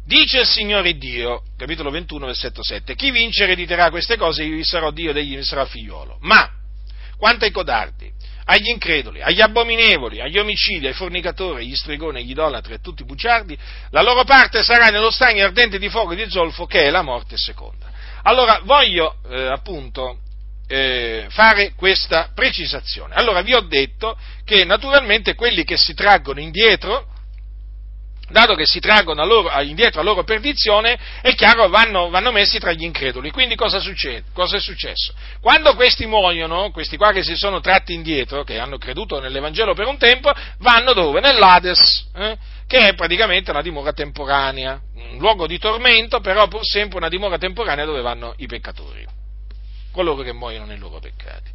[0.06, 4.64] Dice il Signore Dio, capitolo 21, versetto 7, chi vince erediterà queste cose, io vi
[4.64, 6.20] sarò Dio ed egli mi sarà figliolo.
[6.22, 6.48] Ma,
[7.18, 8.12] quanto ai codardi,
[8.46, 13.02] agli increduli, agli abominevoli, agli omicidi, ai fornicatori, agli stregoni, agli idolatri e a tutti
[13.02, 13.58] i bugiardi,
[13.90, 17.02] la loro parte sarà nello stagno ardente di fuoco e di zolfo che è la
[17.02, 17.90] morte seconda.
[18.22, 20.20] Allora, voglio eh, appunto
[20.68, 23.16] eh, fare questa precisazione.
[23.16, 27.08] Allora, vi ho detto che naturalmente quelli che si traggono indietro,
[28.30, 32.60] dato che si traggono a loro, indietro a loro perdizione, è chiaro vanno, vanno messi
[32.60, 33.32] tra gli increduli.
[33.32, 34.26] Quindi cosa succede?
[34.34, 35.14] Cosa è successo?
[35.42, 39.88] Quando questi muoiono, questi qua che si sono tratti indietro, che hanno creduto nell'Evangelo per
[39.88, 41.20] un tempo, vanno dove?
[41.20, 42.38] Nell'Ades, eh?
[42.68, 47.38] che è praticamente una dimora temporanea, un luogo di tormento, però pur sempre una dimora
[47.38, 49.06] temporanea dove vanno i peccatori,
[49.92, 51.52] coloro che muoiono nei loro peccati.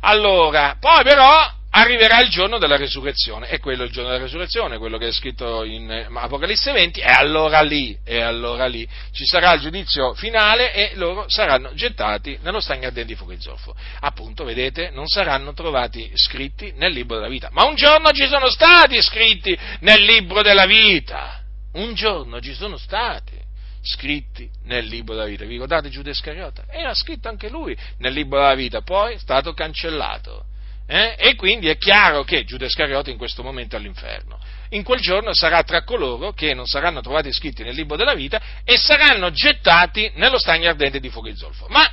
[0.00, 4.78] Allora, poi però arriverà il giorno della resurrezione, e quello è il giorno della resurrezione,
[4.78, 8.88] quello che è scritto in eh, Apocalisse 20, e allora lì, e allora lì.
[9.12, 13.40] Ci sarà il giudizio finale e loro saranno gettati nello stagno ardente di fuoco e
[13.40, 13.74] zolfo.
[14.00, 18.48] Appunto, vedete, non saranno trovati scritti nel libro della vita, ma un giorno ci sono
[18.48, 21.42] stati scritti nel libro della vita,
[21.74, 23.36] un giorno ci sono stati
[23.82, 25.44] scritti nel libro della vita.
[25.44, 26.64] Vi ricordate Giuda Iscariota?
[26.68, 30.46] Era scritto anche lui nel libro della vita, poi è stato cancellato
[30.90, 31.16] eh?
[31.18, 34.40] E quindi è chiaro che Giuda Iscariota in questo momento è all'inferno.
[34.70, 38.40] In quel giorno sarà tra coloro che non saranno trovati scritti nel libro della vita
[38.64, 41.66] e saranno gettati nello stagno ardente di fuoco e zolfo.
[41.68, 41.86] Ma,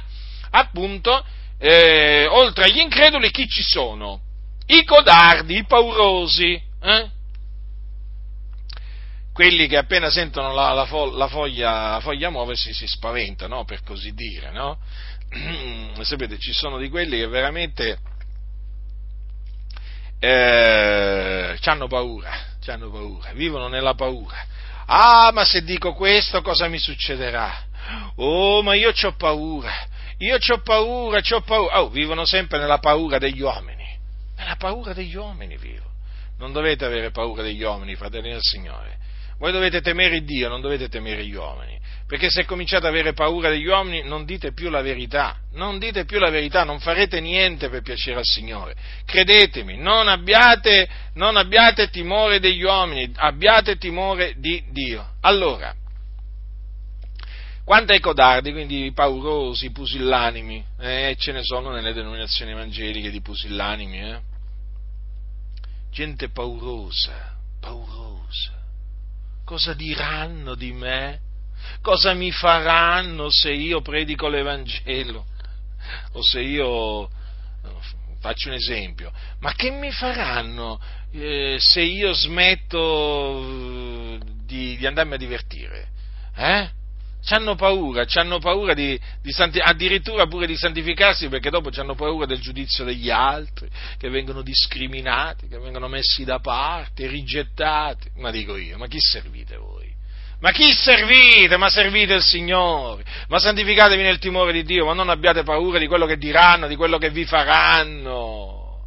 [0.52, 1.26] appunto,
[1.60, 4.22] eh, oltre agli increduli, chi ci sono?
[4.66, 7.10] I codardi, i paurosi, eh?
[9.34, 13.84] quelli che appena sentono la, la, fo- la, foglia, la foglia, muoversi si spaventano, per
[13.84, 14.80] così dire, no?
[16.02, 18.00] Sapete, ci sono di quelli che veramente
[20.20, 22.32] eh, hanno paura,
[22.68, 24.38] hanno paura, vivono nella paura.
[24.88, 27.64] Ah, ma se dico questo cosa mi succederà?
[28.16, 29.72] Oh, ma io ho paura,
[30.18, 31.82] io ho paura, ho paura.
[31.82, 33.86] Oh, vivono sempre nella paura degli uomini,
[34.38, 35.84] nella paura degli uomini vivo.
[36.38, 38.98] Non dovete avere paura degli uomini, fratelli del Signore.
[39.38, 41.75] Voi dovete temere Dio, non dovete temere gli uomini,
[42.08, 46.06] perché se cominciate ad avere paura degli uomini non dite più la verità, non dite
[46.06, 48.76] più la verità, non farete niente per piacere al Signore.
[49.06, 55.14] Credetemi, non abbiate, non abbiate timore degli uomini, abbiate timore di Dio.
[55.22, 55.74] Allora,
[57.64, 63.10] quanto ai codardi, quindi i paurosi, i pusillanimi, eh, ce ne sono nelle denominazioni evangeliche
[63.10, 64.20] di pusillanimi, eh?
[65.90, 68.56] gente paurosa, paurosa
[69.46, 71.22] cosa diranno di me?
[71.82, 75.26] Cosa mi faranno se io predico l'Evangelo?
[76.14, 77.10] O se io
[78.20, 85.14] faccio un esempio, ma che mi faranno eh, se io smetto eh, di, di andarmi
[85.14, 85.88] a divertire?
[86.36, 86.70] Eh?
[87.34, 92.28] hanno paura, hanno paura di, di santi, addirittura pure di santificarsi perché dopo hanno paura
[92.28, 98.12] del giudizio degli altri, che vengono discriminati, che vengono messi da parte, rigettati.
[98.18, 99.85] Ma dico io, ma chi servite voi?
[100.40, 101.58] Ma chi servite?
[101.58, 105.88] Ma servite il Signore, ma santificatevi nel timore di Dio, ma non abbiate paura di
[105.88, 108.86] quello che diranno, di quello che vi faranno.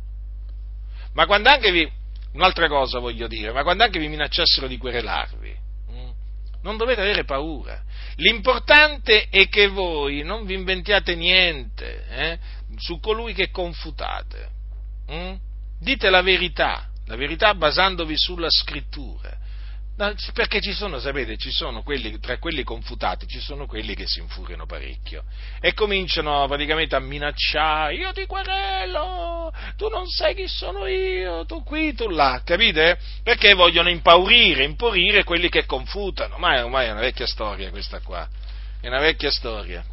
[1.14, 1.90] Ma quando anche vi,
[2.34, 5.56] un'altra cosa voglio dire, ma quando anche vi minacciassero di querelarvi,
[6.62, 7.82] non dovete avere paura.
[8.16, 12.38] L'importante è che voi non vi inventiate niente eh,
[12.76, 14.50] su colui che confutate.
[15.10, 15.34] Mm?
[15.80, 19.36] Dite la verità, la verità basandovi sulla scrittura.
[20.32, 24.20] Perché ci sono, sapete, ci sono quelli, tra quelli confutati, ci sono quelli che si
[24.20, 25.24] infuriano parecchio
[25.60, 31.64] e cominciano praticamente a minacciare, io ti querelo, tu non sai chi sono io, tu
[31.64, 32.96] qui, tu là, capite?
[33.24, 37.98] Perché vogliono impaurire, imporire quelli che confutano, ma è ormai è una vecchia storia questa
[37.98, 38.28] qua,
[38.80, 39.84] è una vecchia storia.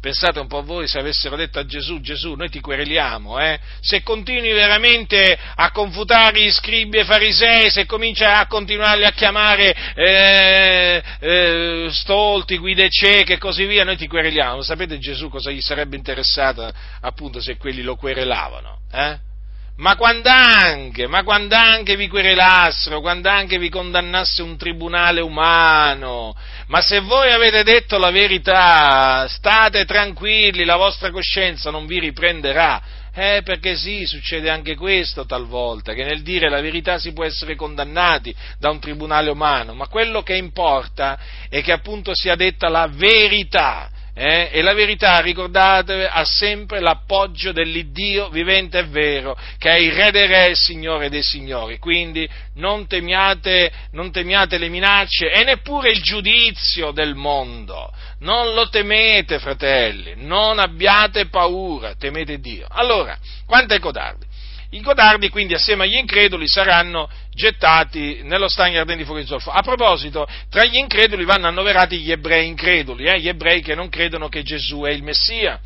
[0.00, 3.58] Pensate un po' voi se avessero detto a Gesù, Gesù, noi ti quereliamo, eh?
[3.80, 9.74] se continui veramente a confutare gli scribi e farisei, se cominci a continuarli a chiamare
[9.94, 14.62] eh, eh, stolti, guide cieche e così via, noi ti quereliamo.
[14.62, 16.70] Sapete Gesù cosa gli sarebbe interessato
[17.00, 18.78] appunto se quelli lo querelavano?
[18.92, 19.34] Eh?
[19.76, 26.34] ma quando anche, ma quando anche vi querelassero, quando anche vi condannasse un tribunale umano,
[26.66, 33.04] ma se voi avete detto la verità, state tranquilli, la vostra coscienza non vi riprenderà.
[33.18, 37.54] Eh, perché sì, succede anche questo talvolta, che nel dire la verità si può essere
[37.54, 42.88] condannati da un tribunale umano, ma quello che importa è che appunto sia detta la
[42.92, 44.48] verità eh?
[44.50, 50.10] E la verità, ricordatevi, ha sempre l'appoggio dell'Iddio vivente e vero, che è il Re
[50.10, 51.78] dei Re, il Signore dei Signori.
[51.78, 57.92] Quindi non temiate, non temiate le minacce e neppure il giudizio del mondo.
[58.20, 62.66] Non lo temete, fratelli, non abbiate paura, temete Dio.
[62.70, 64.24] Allora, quanto ai codardi?
[64.70, 69.50] I codardi quindi assieme agli increduli saranno gettati nello stagno ardente di fuoco di zolfo.
[69.50, 73.88] A proposito, tra gli increduli vanno annoverati gli ebrei increduli, eh, gli ebrei che non
[73.88, 75.60] credono che Gesù è il Messia.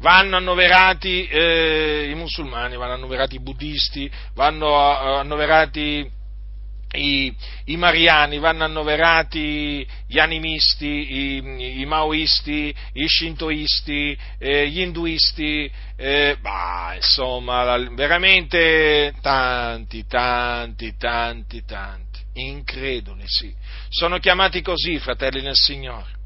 [0.00, 6.08] Vanno annoverati eh, i musulmani, vanno annoverati i buddisti, vanno annoverati
[6.92, 7.34] i,
[7.66, 16.38] i, mariani, vanno annoverati gli animisti, i, i maoisti, i shintoisti, eh, gli induisti, eh,
[16.40, 23.54] bah, insomma, veramente tanti, tanti, tanti, tanti, increduli, sì.
[23.90, 26.16] Sono chiamati così, fratelli nel Signore.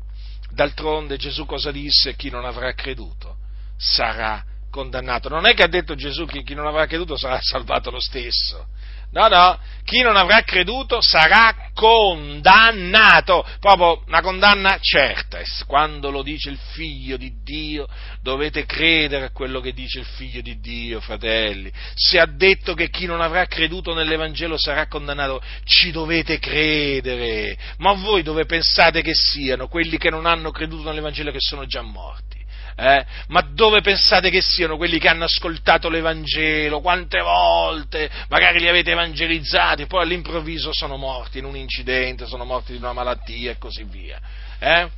[0.53, 2.15] D'altronde Gesù cosa disse?
[2.15, 3.37] Chi non avrà creduto
[3.77, 5.29] sarà condannato.
[5.29, 8.69] Non è che ha detto Gesù che chi non avrà creduto sarà salvato lo stesso
[9.13, 15.39] No, no, chi non avrà creduto sarà condannato, proprio una condanna certa.
[15.39, 17.87] E quando lo dice il figlio di Dio,
[18.23, 21.71] dovete credere a quello che dice il figlio di Dio, fratelli.
[21.95, 27.59] Se ha detto che chi non avrà creduto nell'Evangelo sarà condannato, ci dovete credere.
[27.79, 31.83] Ma voi dove pensate che siano quelli che non hanno creduto nell'Evangelo che sono già
[31.83, 32.42] morti?
[32.75, 33.05] Eh?
[33.29, 36.81] Ma dove pensate che siano quelli che hanno ascoltato l'Evangelo?
[36.81, 42.73] Quante volte magari li avete evangelizzati poi all'improvviso sono morti in un incidente, sono morti
[42.73, 44.21] di una malattia e così via.
[44.59, 44.89] Eh?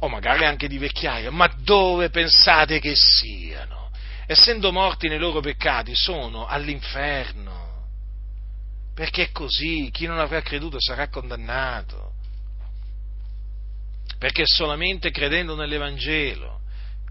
[0.00, 1.30] O magari anche di vecchiaia.
[1.30, 3.90] Ma dove pensate che siano?
[4.26, 7.62] Essendo morti nei loro peccati, sono all'inferno.
[8.94, 12.12] Perché è così, chi non avrà creduto sarà condannato.
[14.18, 16.62] Perché solamente credendo nell'Evangelo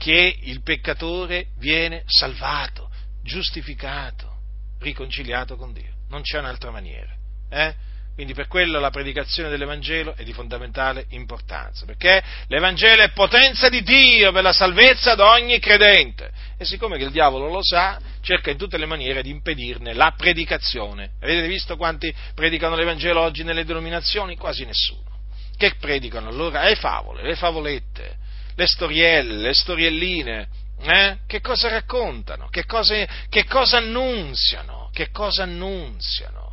[0.04, 2.92] che il peccatore viene salvato,
[3.24, 4.40] giustificato,
[4.80, 5.94] riconciliato con Dio.
[6.10, 7.10] Non c'è un'altra maniera.
[7.50, 7.74] Eh?
[8.14, 13.82] Quindi per quello la predicazione dell'Evangelo è di fondamentale importanza, perché l'Evangelo è potenza di
[13.82, 16.30] Dio per la salvezza di ogni credente.
[16.58, 20.14] E siccome che il diavolo lo sa, cerca in tutte le maniere di impedirne la
[20.18, 21.12] predicazione.
[21.22, 24.36] Avete visto quanti predicano l'Evangelo oggi nelle denominazioni?
[24.36, 25.22] Quasi nessuno.
[25.56, 26.66] Che predicano allora?
[26.66, 28.18] Le favole, le favolette,
[28.56, 30.48] le storielle, le storielline,
[30.82, 31.18] eh?
[31.26, 32.96] che cosa raccontano, che cosa,
[33.30, 36.52] che cosa annunziano, che cosa annunziano.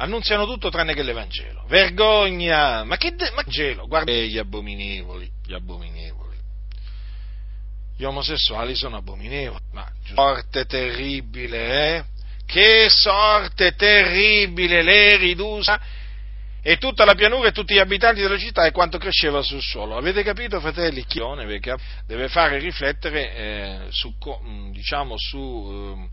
[0.00, 1.64] Annunziano tutto tranne che l'Evangelo.
[1.66, 2.84] Vergogna!
[2.84, 3.88] Ma che de- ma Vangelo?
[3.88, 6.36] Guarda gli abominevoli, gli abominevoli.
[7.96, 12.04] Gli omosessuali sono abominevoli, ma sorte terribile, eh?
[12.46, 14.82] Che sorte terribile!
[14.82, 15.80] Le ridusa
[16.60, 19.96] e tutta la pianura e tutti gli abitanti della città e quanto cresceva sul suolo.
[19.96, 21.04] Avete capito, fratelli?
[21.04, 21.20] Chi
[22.06, 26.08] deve fare riflettere eh, su, mm, diciamo, su,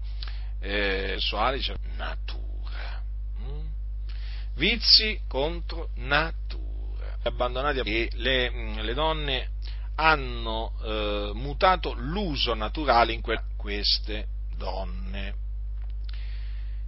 [0.62, 3.02] eh, su Alice, natura.
[3.42, 3.66] Mm?
[4.56, 7.18] Vizi contro natura.
[7.24, 9.50] Abbandonati e le, mm, le donne
[9.96, 14.28] hanno eh, mutato l'uso naturale in que- queste
[14.58, 15.34] donne.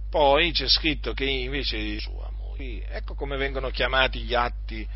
[0.08, 2.27] Poi c'è scritto che invece di sua
[2.58, 4.86] turpi, ecco come vengono chiamati gli atti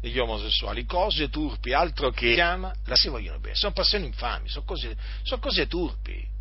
[0.00, 4.66] degli omosessuali, cose turpi, altro che chiama, la si vogliono bene, sono passioni infami, sono
[4.66, 6.32] cose, sono cose turpi.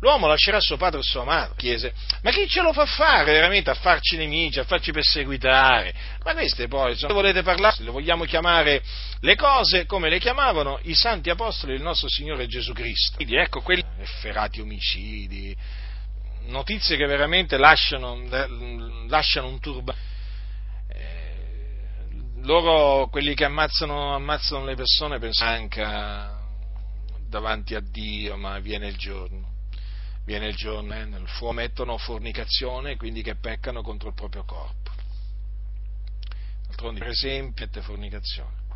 [0.00, 1.92] l'uomo lascerà suo padre e sua madre, chiese,
[2.22, 5.92] ma chi ce lo fa fare veramente a farci nemici, a farci perseguitare?
[6.22, 8.80] Ma queste poi, se volete parlare, le vogliamo chiamare
[9.18, 13.16] le cose come le chiamavano i santi apostoli del nostro Signore Gesù Cristo.
[13.16, 15.56] Quindi ecco quelli efferati omicidi,
[16.48, 18.20] notizie che veramente lasciano,
[19.06, 20.06] lasciano un turbamento.
[20.88, 22.06] Eh,
[22.42, 25.84] loro, quelli che ammazzano, ammazzano le persone, pensano anche
[27.26, 29.56] davanti a Dio, ma viene il giorno
[30.28, 34.90] viene il giorno, eh, nel fuoco mettono fornicazione, quindi che peccano contro il proprio corpo.
[36.66, 38.66] D'altronde, per esempio, fornicazione.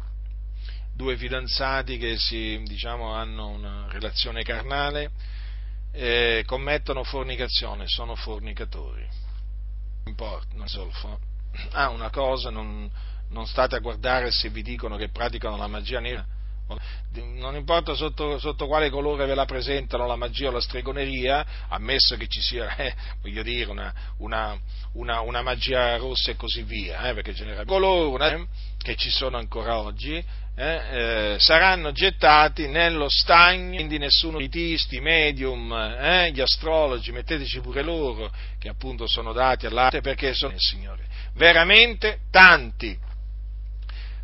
[0.94, 5.10] Due fidanzati che si, diciamo, hanno una relazione carnale
[5.92, 9.02] eh, commettono fornicazione, sono fornicatori.
[9.02, 11.18] Non importa, non solfo.
[11.72, 12.90] Ah, una cosa, non,
[13.28, 16.26] non state a guardare se vi dicono che praticano la magia nera
[17.36, 22.16] non importa sotto, sotto, quale colore ve la presentano, la magia o la stregoneria, ammesso
[22.16, 24.58] che ci sia, eh, voglio dire, una, una,
[24.94, 28.46] una, una, magia rossa e così via, eh, perché generalmente colore eh,
[28.78, 35.00] che ci sono ancora oggi, eh, eh, saranno gettati nello stagno, quindi nessuno dei tisti,
[35.00, 40.60] medium, eh, gli astrologi, metteteci pure loro, che appunto sono dati all'arte perché sono il
[40.60, 42.98] Signore, veramente tanti.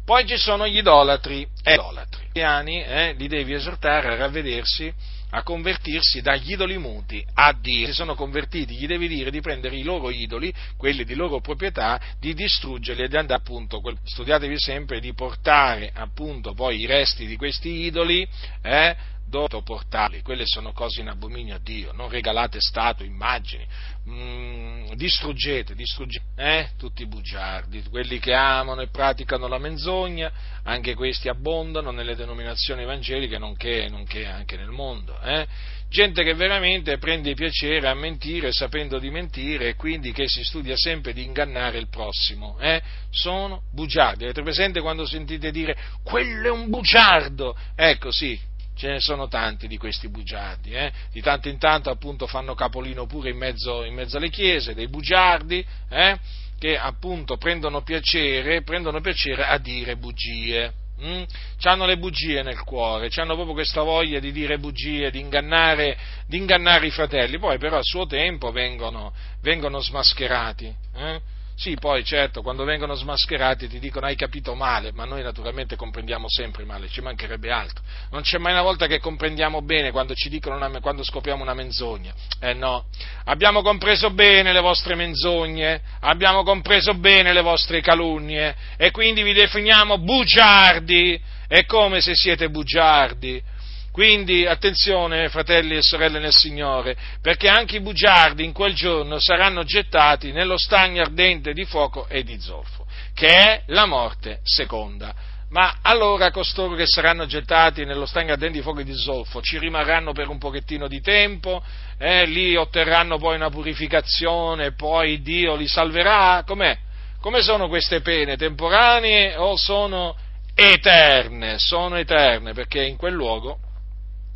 [0.05, 2.28] Poi ci sono gli idolatri, idolatri.
[2.43, 4.93] Anni eh, li devi esortare a ravvedersi,
[5.31, 7.87] a convertirsi dagli idoli muti a Dio.
[7.87, 12.01] Si sono convertiti, gli devi dire di prendere i loro idoli, quelli di loro proprietà,
[12.19, 17.37] di distruggerli e di andare appunto, studiatevi sempre di portare appunto poi i resti di
[17.37, 18.27] questi idoli
[18.63, 18.97] eh,
[19.29, 23.67] dove portarli, quelle sono cose in abominio a Dio, non regalate statue, immagini,
[24.09, 26.69] mm, distruggete, distruggete eh?
[26.77, 30.31] tutti i bugiardi, quelli che amano e praticano la menzogna,
[30.63, 35.19] anche questi abbondano nelle denominazioni evangeliche, nonché, nonché anche nel mondo.
[35.21, 35.47] Eh?
[35.91, 40.77] Gente che veramente prende piacere a mentire sapendo di mentire e quindi che si studia
[40.77, 42.59] sempre di ingannare il prossimo.
[42.61, 42.83] Eh?
[43.11, 44.25] Sono bugiardi.
[44.25, 47.57] Avete presente quando sentite dire quello è un bugiardo?
[47.75, 48.39] Ecco sì,
[48.79, 50.93] ce ne sono tanti di questi bugiardi, eh?
[51.11, 54.89] di tanto in tanto appunto fanno capolino pure in mezzo, in mezzo alle chiese, dei
[54.89, 56.17] bugiardi, eh?
[56.59, 60.73] che appunto prendono piacere, prendono piacere a dire bugie.
[61.03, 61.23] Mm?
[61.63, 66.37] Hanno le bugie nel cuore, hanno proprio questa voglia di dire bugie, di ingannare, di
[66.37, 70.75] ingannare i fratelli, poi però a suo tempo vengono, vengono smascherati.
[70.95, 71.21] Eh?
[71.59, 76.27] Sì, poi certo, quando vengono smascherati ti dicono hai capito male, ma noi naturalmente comprendiamo
[76.29, 77.83] sempre male, ci mancherebbe altro.
[78.13, 82.15] Non c'è mai una volta che comprendiamo bene quando una, quando scopriamo una menzogna.
[82.41, 82.85] Eh no,
[83.25, 89.33] abbiamo compreso bene le vostre menzogne, abbiamo compreso bene le vostre calunnie e quindi vi
[89.33, 91.21] definiamo bugiardi.
[91.49, 93.43] È come se siete bugiardi
[93.91, 99.65] quindi attenzione, fratelli e sorelle nel Signore, perché anche i bugiardi in quel giorno saranno
[99.65, 105.15] gettati nello stagno ardente di fuoco e di zolfo, che è la morte seconda.
[105.51, 109.59] Ma allora costoro che saranno gettati nello stagno ardente di fuoco e di zolfo ci
[109.59, 111.63] rimarranno per un pochettino di tempo,
[111.97, 116.45] eh, lì otterranno poi una purificazione, poi Dio li salverà?
[116.47, 116.77] Com'è?
[117.21, 118.37] Come sono queste pene?
[118.37, 120.15] Temporanee o sono
[120.55, 121.59] eterne?
[121.59, 123.59] Sono eterne perché in quel luogo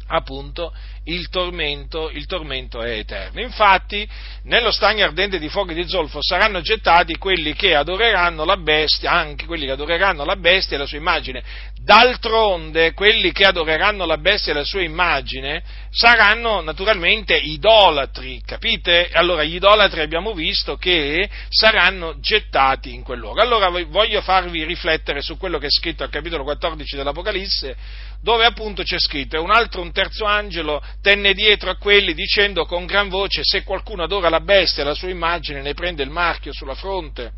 [0.08, 0.74] appunto
[1.04, 3.40] il tormento, il tormento è eterno.
[3.40, 4.08] Infatti,
[4.44, 9.46] nello stagno ardente di fuoco di zolfo saranno gettati quelli che adoreranno la bestia, anche
[9.46, 11.42] quelli che adoreranno la bestia e la sua immagine.
[11.84, 19.10] D'altronde, quelli che adoreranno la bestia e la sua immagine saranno naturalmente idolatri, capite?
[19.12, 23.40] Allora, gli idolatri abbiamo visto che saranno gettati in quel luogo.
[23.40, 27.74] Allora, voglio farvi riflettere su quello che è scritto al capitolo 14 dell'Apocalisse,
[28.20, 32.64] dove appunto c'è scritto, e un altro, un terzo angelo, tenne dietro a quelli dicendo
[32.64, 36.10] con gran voce se qualcuno adora la bestia e la sua immagine ne prende il
[36.10, 37.32] marchio sulla fronte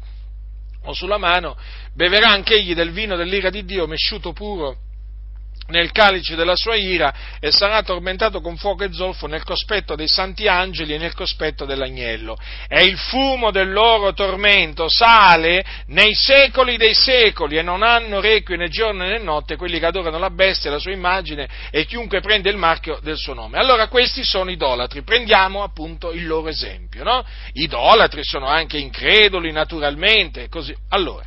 [0.84, 1.56] o sulla mano,
[1.94, 4.78] beverà anch'egli del vino dell'ira di Dio mesciuto puro
[5.68, 10.08] nel calice della sua ira e sarà tormentato con fuoco e zolfo nel cospetto dei
[10.08, 12.36] santi angeli e nel cospetto dell'agnello.
[12.68, 18.56] E il fumo del loro tormento sale nei secoli dei secoli e non hanno requie
[18.56, 22.50] né giorno né notte quelli che adorano la bestia, la sua immagine e chiunque prende
[22.50, 23.58] il marchio del suo nome.
[23.58, 27.24] Allora questi sono idolatri, prendiamo appunto il loro esempio, no?
[27.52, 30.74] Idolatri sono anche increduli naturalmente, così.
[30.90, 31.24] Allora,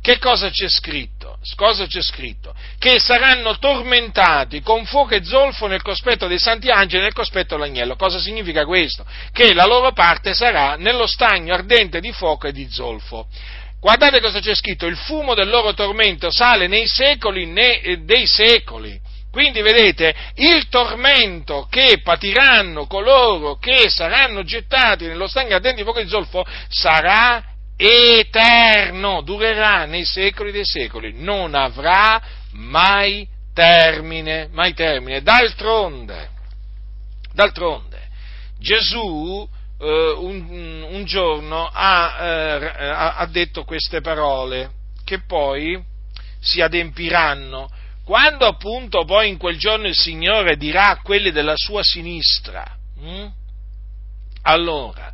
[0.00, 1.17] che cosa c'è scritto?
[1.54, 2.54] Cosa c'è scritto?
[2.78, 7.56] Che saranno tormentati con fuoco e zolfo nel cospetto dei santi angeli e nel cospetto
[7.56, 7.96] dell'agnello.
[7.96, 9.04] Cosa significa questo?
[9.32, 13.28] Che la loro parte sarà nello stagno ardente di fuoco e di zolfo.
[13.80, 19.00] Guardate cosa c'è scritto, il fumo del loro tormento sale nei secoli né, dei secoli.
[19.30, 26.02] Quindi vedete, il tormento che patiranno coloro che saranno gettati nello stagno ardente di fuoco
[26.02, 27.47] di zolfo sarà
[27.80, 32.20] eterno, durerà nei secoli dei secoli, non avrà
[32.52, 35.22] mai termine, mai termine.
[35.22, 36.28] D'altronde,
[37.32, 38.08] d'altronde,
[38.58, 39.48] Gesù
[39.80, 44.70] eh, un, un, giorno ha, eh, ha detto queste parole
[45.04, 45.80] che poi
[46.40, 47.70] si adempiranno
[48.08, 52.64] quando appunto poi in quel giorno il Signore dirà a quelli della sua sinistra,
[52.98, 53.26] hm?
[54.44, 55.12] allora,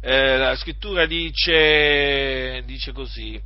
[0.00, 3.40] eh, la scrittura dice, dice così,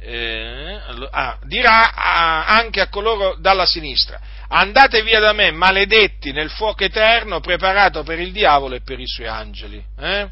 [0.00, 0.80] eh,
[1.10, 6.84] ah, dirà a, anche a coloro dalla sinistra, andate via da me, maledetti nel fuoco
[6.84, 9.82] eterno preparato per il diavolo e per i suoi angeli.
[9.98, 10.28] Eh?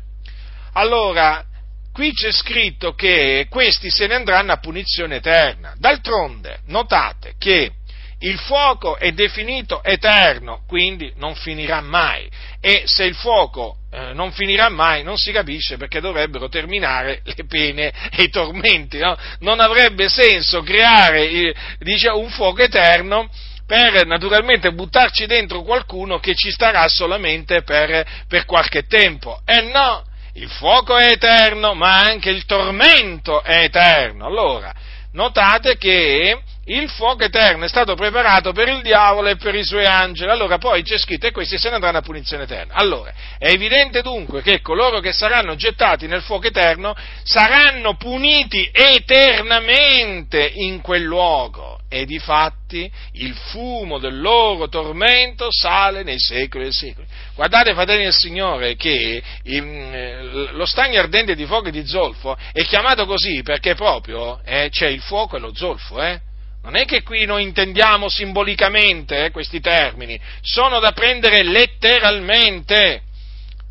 [0.74, 1.44] Allora,
[1.92, 5.74] qui c'è scritto che questi se ne andranno a punizione eterna.
[5.76, 7.72] D'altronde, notate che
[8.20, 12.30] il fuoco è definito eterno, quindi non finirà mai.
[12.60, 17.44] E se il fuoco eh, non finirà mai, non si capisce perché dovrebbero terminare le
[17.46, 18.96] pene e i tormenti.
[18.96, 19.14] No?
[19.40, 23.28] Non avrebbe senso creare eh, dice, un fuoco eterno
[23.66, 29.42] per naturalmente buttarci dentro qualcuno che ci starà solamente per, per qualche tempo.
[29.44, 34.24] E eh no, il fuoco è eterno, ma anche il tormento è eterno.
[34.24, 34.72] Allora,
[35.12, 39.84] notate che il fuoco eterno è stato preparato per il diavolo e per i suoi
[39.84, 40.30] angeli.
[40.30, 42.74] Allora poi c'è scritto e questi se ne andranno a punizione eterna.
[42.74, 46.94] Allora, è evidente dunque che coloro che saranno gettati nel fuoco eterno
[47.24, 56.04] saranno puniti eternamente in quel luogo e di fatti il fumo del loro tormento sale
[56.04, 57.06] nei secoli e secoli.
[57.34, 62.64] Guardate, fratelli del Signore, che in, lo stagno ardente di fuoco e di zolfo è
[62.64, 66.30] chiamato così perché proprio eh, c'è il fuoco e lo zolfo, eh?
[66.62, 73.02] Non è che qui noi intendiamo simbolicamente eh, questi termini, sono da prendere letteralmente.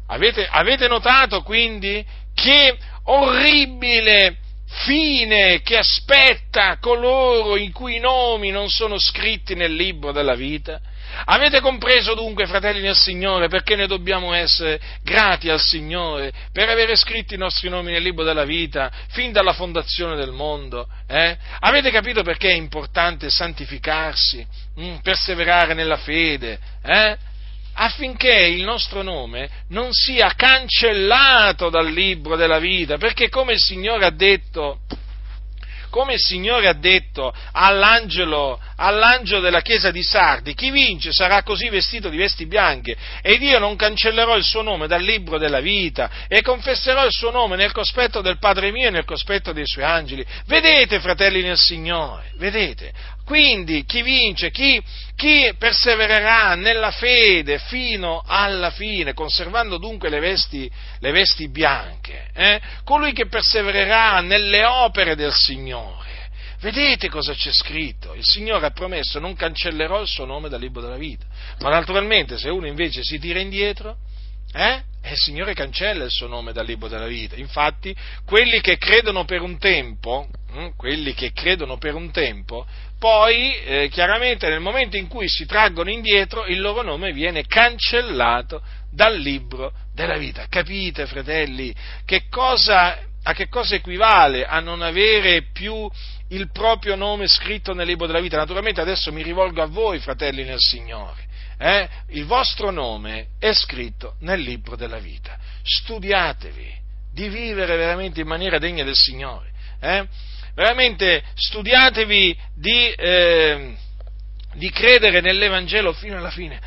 [0.07, 4.37] Avete, avete notato quindi che orribile
[4.85, 10.81] fine che aspetta coloro i cui nomi non sono scritti nel libro della vita?
[11.25, 16.95] Avete compreso dunque, fratelli del Signore, perché noi dobbiamo essere grati al Signore per avere
[16.95, 20.87] scritto i nostri nomi nel libro della vita fin dalla fondazione del mondo?
[21.07, 21.37] Eh?
[21.59, 24.45] Avete capito perché è importante santificarsi,
[24.75, 26.59] mh, mm, perseverare nella fede?
[26.83, 27.17] Eh?
[27.73, 34.05] affinché il nostro nome non sia cancellato dal libro della vita, perché come il Signore
[34.05, 34.81] ha detto,
[35.91, 41.69] come il Signore ha detto all'angelo, all'angelo della chiesa di Sardi, chi vince sarà così
[41.69, 46.09] vestito di vesti bianche ed io non cancellerò il suo nome dal libro della vita
[46.27, 49.83] e confesserò il suo nome nel cospetto del Padre mio e nel cospetto dei suoi
[49.83, 50.25] angeli.
[50.47, 53.19] Vedete, fratelli nel Signore, vedete?
[53.31, 54.83] Quindi chi vince, chi,
[55.15, 60.69] chi, persevererà nella fede fino alla fine, conservando dunque le vesti,
[60.99, 62.59] le vesti bianche, eh?
[62.83, 66.27] colui che persevererà nelle opere del Signore.
[66.59, 68.13] Vedete cosa c'è scritto?
[68.15, 71.23] Il Signore ha promesso non cancellerò il suo nome dal libro della vita.
[71.59, 73.95] Ma naturalmente se uno invece si tira indietro,
[74.51, 74.83] eh?
[75.03, 77.35] Il Signore cancella il suo nome dal libro della vita.
[77.35, 82.67] Infatti, quelli che credono per un tempo, hm, quelli che credono per un tempo,
[83.01, 88.61] poi eh, chiaramente nel momento in cui si traggono indietro, il loro nome viene cancellato
[88.91, 90.45] dal libro della vita.
[90.47, 91.73] Capite, fratelli,
[92.05, 95.89] che cosa, a che cosa equivale a non avere più
[96.27, 98.37] il proprio nome scritto nel libro della vita?
[98.37, 101.29] Naturalmente adesso mi rivolgo a voi, fratelli nel Signore
[101.61, 105.37] eh, il vostro nome è scritto nel libro della vita.
[105.61, 106.79] Studiatevi
[107.13, 109.51] di vivere veramente in maniera degna del Signore.
[109.79, 110.07] Eh?
[110.53, 113.75] Veramente studiatevi di, eh,
[114.53, 116.59] di credere nell'Evangelo fino alla fine.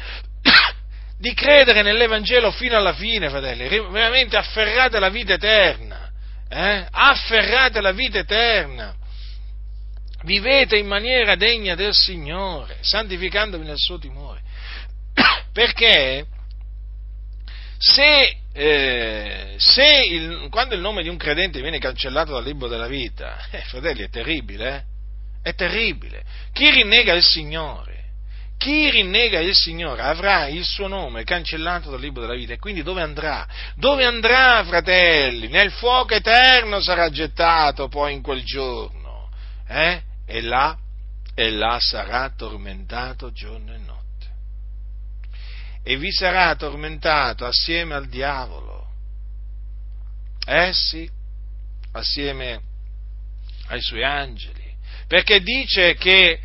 [1.18, 3.68] di credere nell'Evangelo fino alla fine, fratelli.
[3.68, 6.10] Veramente afferrate la vita eterna.
[6.48, 6.86] Eh?
[6.90, 8.94] Afferrate la vita eterna
[10.24, 14.40] vivete in maniera degna del Signore, santificandovi nel suo timore.
[15.52, 16.26] Perché
[17.78, 22.86] se, eh, se il, quando il nome di un credente viene cancellato dal libro della
[22.86, 24.92] vita, eh, fratelli, è terribile, eh?
[25.42, 26.22] È terribile.
[26.52, 28.04] Chi rinnega il Signore,
[28.56, 32.82] chi rinnega il Signore avrà il suo nome cancellato dal libro della vita e quindi
[32.82, 33.46] dove andrà?
[33.76, 35.48] Dove andrà, fratelli?
[35.48, 39.28] Nel fuoco eterno sarà gettato poi in quel giorno,
[39.68, 40.00] eh?
[40.26, 40.78] E là,
[41.34, 43.78] e là sarà tormentato giorno e
[45.84, 48.88] e vi sarà tormentato assieme al diavolo.
[50.46, 51.08] Eh sì,
[51.92, 52.60] assieme
[53.66, 54.74] ai suoi angeli,
[55.06, 56.40] perché dice che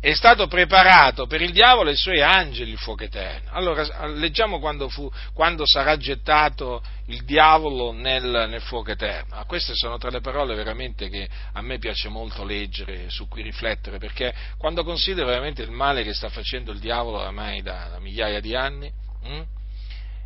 [0.00, 3.50] è stato preparato per il diavolo e i suoi angeli il fuoco eterno.
[3.52, 9.34] Allora, leggiamo quando, fu, quando sarà gettato il diavolo nel, nel, fuoco eterno.
[9.34, 13.42] Ah, queste sono tra le parole veramente che a me piace molto leggere, su cui
[13.42, 17.98] riflettere, perché quando considero veramente il male che sta facendo il diavolo ormai da, da
[17.98, 18.90] migliaia di anni,
[19.22, 19.42] hm?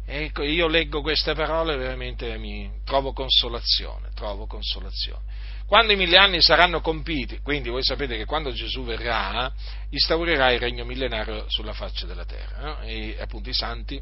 [0.07, 5.23] ecco, io leggo queste parole e veramente mi trovo consolazione, trovo consolazione.
[5.67, 9.51] Quando i mille anni saranno compiti, quindi voi sapete che quando Gesù verrà,
[9.91, 12.81] instaurerà il regno millenario sulla faccia della terra no?
[12.83, 14.01] e appunto i santi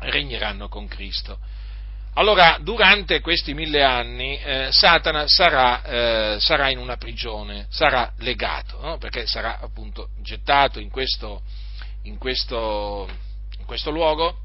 [0.00, 1.38] regneranno con Cristo.
[2.14, 8.80] Allora, durante questi mille anni, eh, Satana sarà, eh, sarà, in una prigione, sarà legato,
[8.80, 8.98] no?
[8.98, 11.42] perché sarà appunto gettato in questo,
[12.02, 13.08] in questo,
[13.58, 14.40] in questo luogo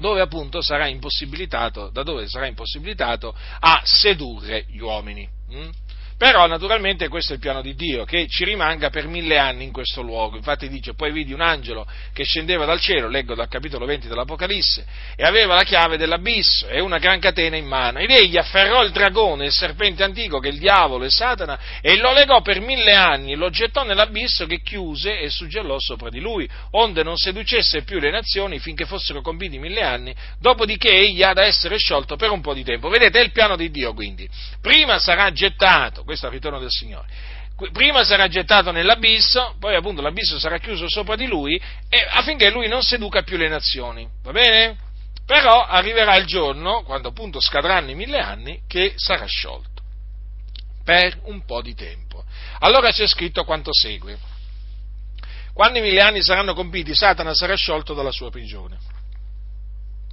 [0.00, 5.28] dove appunto sarà impossibilitato, da dove sarà impossibilitato a sedurre gli uomini.
[5.50, 5.70] Hm?
[6.20, 9.72] Però naturalmente questo è il piano di Dio, che ci rimanga per mille anni in
[9.72, 10.36] questo luogo.
[10.36, 14.84] Infatti dice, poi vidi un angelo che scendeva dal cielo, leggo dal capitolo 20 dell'Apocalisse,
[15.16, 18.00] e aveva la chiave dell'abisso e una gran catena in mano.
[18.00, 21.96] Ed egli afferrò il dragone, il serpente antico, che è il diavolo e Satana, e
[21.96, 26.46] lo legò per mille anni, lo gettò nell'abisso che chiuse e suggellò sopra di lui,
[26.72, 31.44] onde non seducesse più le nazioni finché fossero compiti mille anni, dopodiché egli ha da
[31.44, 32.90] essere sciolto per un po' di tempo.
[32.90, 34.28] Vedete, è il piano di Dio quindi.
[34.60, 37.06] Prima sarà gettato, questo è il ritorno del Signore.
[37.72, 41.60] Prima sarà gettato nell'abisso, poi appunto l'abisso sarà chiuso sopra di lui
[42.10, 44.76] affinché lui non seduca più le nazioni, va bene?
[45.24, 49.68] Però arriverà il giorno, quando appunto scadranno i mille anni, che sarà sciolto
[50.82, 52.24] per un po' di tempo.
[52.58, 54.18] Allora c'è scritto quanto segue.
[55.52, 58.78] Quando i mille anni saranno compiti, Satana sarà sciolto dalla sua prigione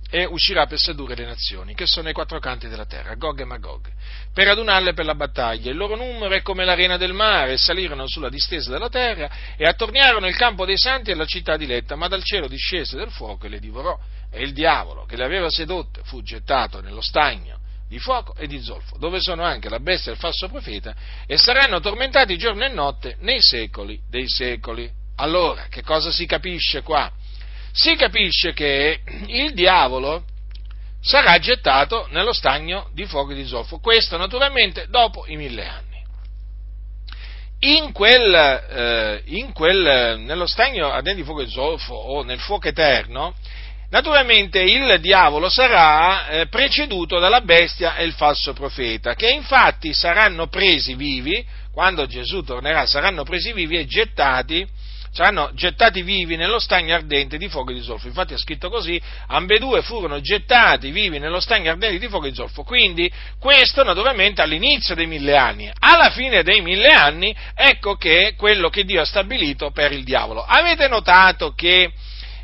[0.10, 3.46] e uscirà per sedurre le nazioni, che sono ai quattro canti della terra, Gog e
[3.46, 3.92] Magog,
[4.34, 5.70] per adunarle per la battaglia.
[5.70, 10.28] Il loro numero è come l'arena del mare, salirono sulla distesa della terra e attorniarono
[10.28, 13.50] il campo dei santi e la città diletta, ma dal cielo discese del fuoco e
[13.50, 13.98] le divorò.
[14.32, 18.62] E il diavolo, che le aveva sedotte, fu gettato nello stagno di fuoco e di
[18.62, 20.94] zolfo, dove sono anche la bestia e il falso profeta,
[21.26, 24.90] e saranno tormentati giorno e notte nei secoli dei secoli.
[25.16, 27.12] Allora, che cosa si capisce qua?
[27.78, 30.24] Si capisce che il diavolo
[31.00, 35.86] sarà gettato nello stagno di fuoco e di zolfo, questo naturalmente dopo i mille anni.
[37.60, 42.68] In quel, eh, in quel, nello stagno ardente di fuoco e zolfo o nel fuoco
[42.68, 43.36] eterno,
[43.92, 50.48] naturalmente il diavolo sarà eh, preceduto dalla bestia e il falso profeta, che infatti saranno
[50.48, 54.68] presi vivi, quando Gesù tornerà, saranno presi vivi e gettati
[55.18, 58.06] saranno gettati vivi nello stagno ardente di fuoco e di zolfo.
[58.06, 62.36] Infatti è scritto così, ambedue furono gettati vivi nello stagno ardente di fuoco e di
[62.36, 62.62] zolfo.
[62.62, 65.72] Quindi questo naturalmente all'inizio dei mille anni.
[65.80, 70.04] Alla fine dei mille anni ecco che è quello che Dio ha stabilito per il
[70.04, 70.44] diavolo.
[70.44, 71.92] Avete notato che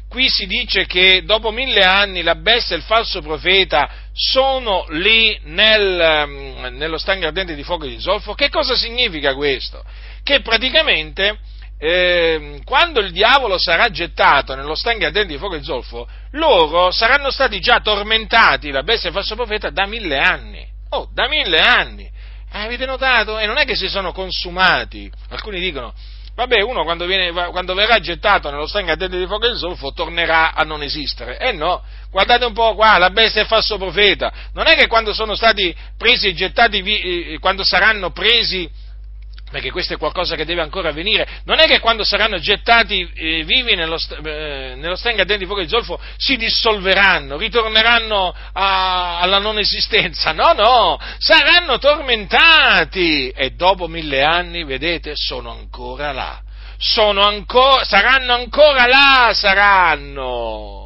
[0.10, 5.40] qui si dice che dopo mille anni la bestia e il falso profeta sono lì
[5.44, 8.34] nel, mm, nello stagno ardente di fuoco e di zolfo?
[8.34, 9.84] Che cosa significa questo?
[10.24, 11.38] Che praticamente
[11.78, 17.30] eh, quando il diavolo sarà gettato nello stagno ardente di fuoco e zolfo, loro saranno
[17.30, 20.66] stati già tormentati, la bestia e il falso profeta, da mille anni.
[20.90, 22.12] Oh, da mille anni!
[22.52, 23.40] Avete notato?
[23.40, 25.12] E non è che si sono consumati.
[25.30, 25.92] Alcuni dicono,
[26.36, 30.54] vabbè, uno quando, viene, quando verrà gettato nello stagno ardente di fuoco e zolfo tornerà
[30.54, 31.40] a non esistere.
[31.40, 34.32] Eh no, guardate un po' qua, la bestia e il falso profeta.
[34.54, 38.70] Non è che quando sono stati presi e gettati, eh, quando saranno presi
[39.54, 43.44] perché questo è qualcosa che deve ancora avvenire, non è che quando saranno gettati eh,
[43.44, 49.60] vivi nello, eh, nello ardente di fuoco di zolfo si dissolveranno, ritorneranno a, alla non
[49.60, 53.30] esistenza, no, no, saranno tormentati.
[53.30, 56.42] E dopo mille anni, vedete, sono ancora là,
[56.80, 60.83] sono ancora, saranno ancora là, saranno.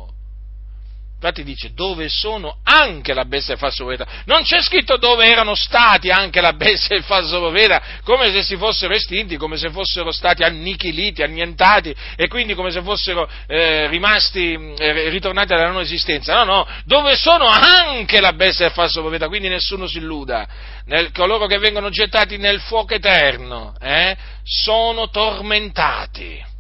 [1.19, 4.07] Infatti dice dove sono anche la bestia e il falso profeta.
[4.25, 8.43] Non c'è scritto dove erano stati anche la bestia e il falso profeta, come se
[8.43, 13.87] si fossero estinti, come se fossero stati annichiliti, annientati e quindi come se fossero eh,
[13.87, 16.35] rimasti, eh, ritornati alla non esistenza.
[16.35, 20.47] No, no, dove sono anche la bestia e il falso profeta, quindi nessuno si illuda.
[20.85, 26.55] Nel, coloro che vengono gettati nel fuoco eterno eh, sono tormentati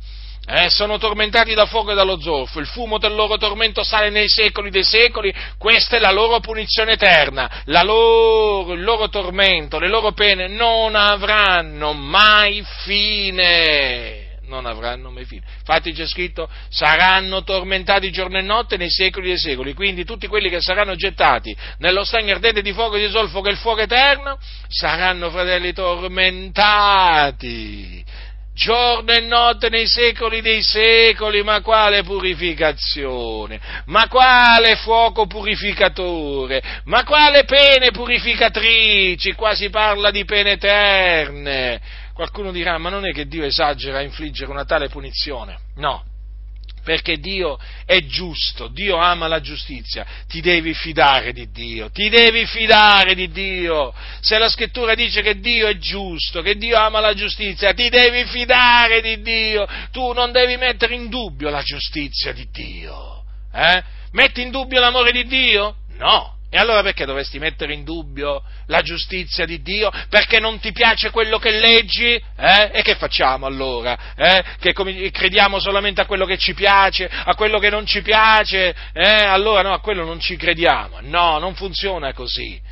[0.49, 4.29] eh, sono tormentati da fuoco e dallo zolfo, il fumo del loro tormento sale nei
[4.29, 10.13] secoli dei secoli, questa è la loro punizione eterna, loro, il loro tormento, le loro
[10.13, 14.23] pene non avranno mai fine.
[14.47, 15.43] Non avranno mai fine.
[15.59, 19.73] Infatti c'è scritto, saranno tormentati giorno e notte nei secoli dei secoli.
[19.73, 23.49] Quindi tutti quelli che saranno gettati nello stagno ardente di fuoco e di zolfo che
[23.49, 24.39] è il fuoco eterno,
[24.69, 26.85] saranno fratelli tormentati
[28.57, 37.03] giorno e notte nei secoli dei secoli, ma quale purificazione, ma quale fuoco purificatore, ma
[37.03, 41.79] quale pene purificatrici, qua si parla di pene eterne.
[42.13, 45.59] Qualcuno dirà, ma non è che Dio esagera a infliggere una tale punizione?
[45.75, 46.03] No,
[46.87, 52.45] perché Dio è giusto, Dio ama la giustizia, ti devi fidare di Dio, ti devi
[52.45, 53.93] fidare di Dio.
[54.21, 58.23] Se la scrittura dice che Dio è giusto, che Dio ama la giustizia, ti devi
[58.23, 63.25] fidare di Dio, tu non devi mettere in dubbio la giustizia di Dio.
[63.53, 63.83] Eh?
[64.11, 65.75] Metti in dubbio l'amore di Dio?
[65.97, 69.91] No, e allora perché dovresti mettere in dubbio la giustizia di Dio?
[70.09, 72.13] Perché non ti piace quello che leggi?
[72.13, 72.69] Eh?
[72.71, 73.97] E che facciamo allora?
[74.15, 74.43] Eh?
[74.59, 74.73] Che
[75.11, 78.73] crediamo solamente a quello che ci piace, a quello che non ci piace?
[78.93, 79.23] Eh?
[79.23, 80.99] Allora no, a quello non ci crediamo.
[81.01, 82.66] No, non funziona così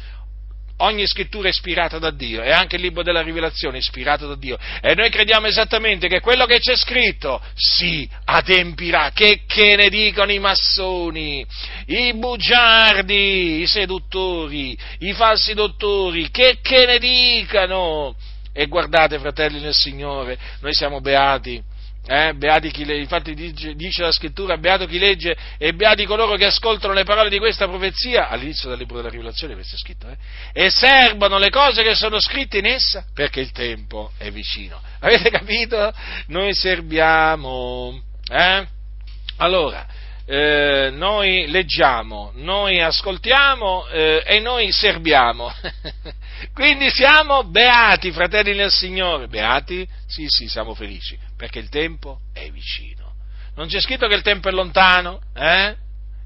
[0.77, 4.35] ogni scrittura è ispirata da Dio e anche il libro della rivelazione è ispirato da
[4.35, 4.57] Dio.
[4.81, 10.31] E noi crediamo esattamente che quello che c'è scritto si adempirà, che, che ne dicono
[10.31, 11.45] i massoni,
[11.87, 18.15] i bugiardi, i seduttori, i falsi dottori, che, che ne dicano.
[18.51, 21.61] E guardate, fratelli nel Signore, noi siamo beati
[22.07, 26.45] eh, beati chi infatti dice, dice, la scrittura, beato chi legge e beati coloro che
[26.45, 30.17] ascoltano le parole di questa profezia, all'inizio del libro della rivelazione questo è scritto, eh,
[30.53, 34.79] e serbano le cose che sono scritte in essa, perché il tempo è vicino.
[34.99, 35.93] Avete capito?
[36.27, 38.67] Noi serbiamo, eh?
[39.37, 39.85] Allora,
[40.27, 45.53] eh, noi leggiamo, noi ascoltiamo eh, e noi serbiamo.
[46.53, 49.27] Quindi siamo beati, fratelli nel Signore.
[49.27, 49.87] Beati?
[50.07, 53.13] Sì, sì, siamo felici, perché il tempo è vicino.
[53.55, 55.75] Non c'è scritto che il tempo è lontano, eh?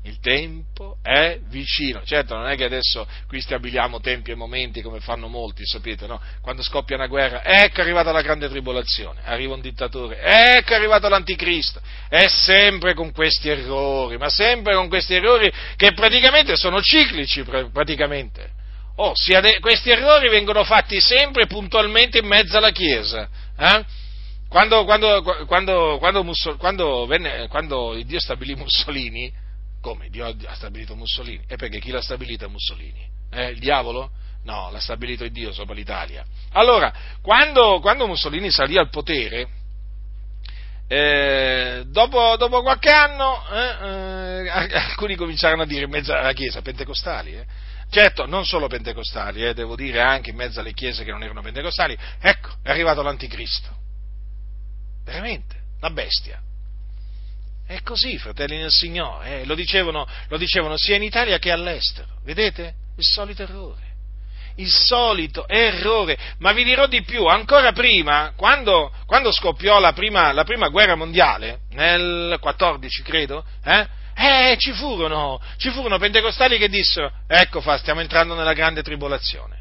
[0.03, 2.01] Il tempo è vicino.
[2.05, 6.21] Certo, non è che adesso qui stabiliamo tempi e momenti come fanno molti, sapete, no?
[6.41, 10.75] Quando scoppia una guerra, ecco è arrivata la grande tribolazione, arriva un dittatore, ecco è
[10.77, 11.81] arrivato l'anticristo.
[12.07, 18.57] È sempre con questi errori, ma sempre con questi errori che praticamente sono ciclici, praticamente.
[18.95, 19.13] Oh,
[19.59, 23.29] questi errori vengono fatti sempre puntualmente in mezzo alla Chiesa.
[23.57, 23.85] Eh?
[24.49, 25.99] Quando, quando, quando,
[26.57, 29.31] quando, venne, quando Dio stabilì Mussolini,
[29.79, 30.09] come?
[30.09, 31.43] Dio ha stabilito Mussolini?
[31.47, 33.07] E perché chi l'ha stabilito Mussolini?
[33.31, 34.09] Eh, il diavolo?
[34.45, 36.25] No, l'ha stabilito il Dio sopra l'Italia.
[36.53, 36.91] Allora,
[37.21, 39.47] quando, quando Mussolini salì al potere,
[40.87, 46.63] eh, dopo, dopo, qualche anno, eh, eh, alcuni cominciarono a dire in mezzo alla Chiesa,
[46.63, 47.45] pentecostali, eh,
[47.91, 51.43] certo, non solo pentecostali, eh, devo dire anche in mezzo alle chiese che non erano
[51.43, 53.87] pentecostali, ecco, è arrivato l'anticristo.
[55.03, 56.41] Veramente, la bestia.
[57.65, 59.45] È così, fratelli del Signore, eh?
[59.45, 62.07] lo, dicevano, lo dicevano sia in Italia che all'estero.
[62.23, 62.73] Vedete?
[62.97, 63.87] Il solito errore.
[64.55, 66.17] Il solito errore.
[66.39, 70.95] Ma vi dirò di più, ancora prima, quando, quando scoppiò la prima, la prima, guerra
[70.95, 73.87] mondiale, nel 14 credo, eh?
[74.15, 79.57] Eh, ci furono, ci furono pentecostali che dissero, ecco fa, stiamo entrando nella grande tribolazione.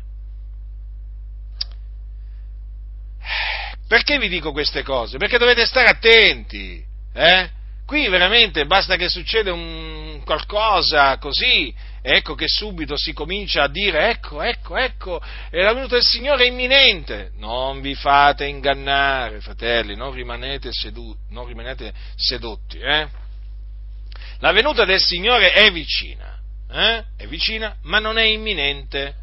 [3.88, 5.16] Perché vi dico queste cose?
[5.16, 6.84] Perché dovete stare attenti,
[7.14, 7.50] eh?
[7.86, 14.10] Qui veramente basta che succeda un qualcosa così, ecco che subito si comincia a dire
[14.10, 17.30] ecco, ecco, ecco, è la venuta del Signore è imminente.
[17.36, 22.78] Non vi fate ingannare, fratelli, non rimanete, sedu- non rimanete sedotti.
[22.78, 23.08] Eh?
[24.40, 26.38] La venuta del Signore è vicina,
[26.70, 27.04] eh?
[27.16, 29.14] è vicina, ma non è imminente.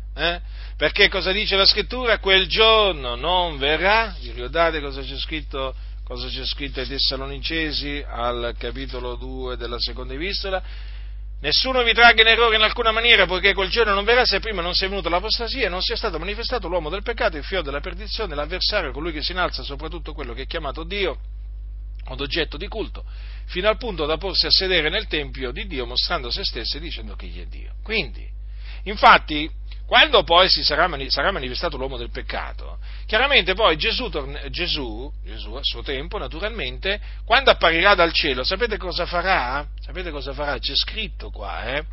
[0.77, 2.19] Perché cosa dice la scrittura?
[2.19, 5.73] Quel giorno non verrà, vi ricordate cosa c'è scritto
[6.03, 10.61] cosa c'è scritto ai Tessalonicesi al capitolo 2 della seconda epistola.
[11.41, 14.61] Nessuno vi tragga in errore in alcuna maniera, poiché quel giorno non verrà se prima
[14.61, 17.79] non sia venuta l'apostasia e non sia stato manifestato l'uomo del peccato, il figlio della
[17.79, 21.17] perdizione, l'avversario, colui che si innalza soprattutto quello che è chiamato Dio
[22.07, 23.03] od oggetto di culto,
[23.45, 26.79] fino al punto da porsi a sedere nel tempio di Dio mostrando se stesso e
[26.79, 27.73] dicendo che egli è Dio.
[27.81, 28.27] Quindi,
[28.83, 29.49] infatti,
[29.85, 34.09] quando poi sarà, sarà, manifestato l'uomo del peccato, chiaramente poi Gesù,
[34.49, 39.67] Gesù, Gesù, a suo tempo, naturalmente, quando apparirà dal cielo, sapete cosa farà?
[39.79, 40.57] Sapete cosa farà?
[40.57, 41.83] C'è scritto qua, eh?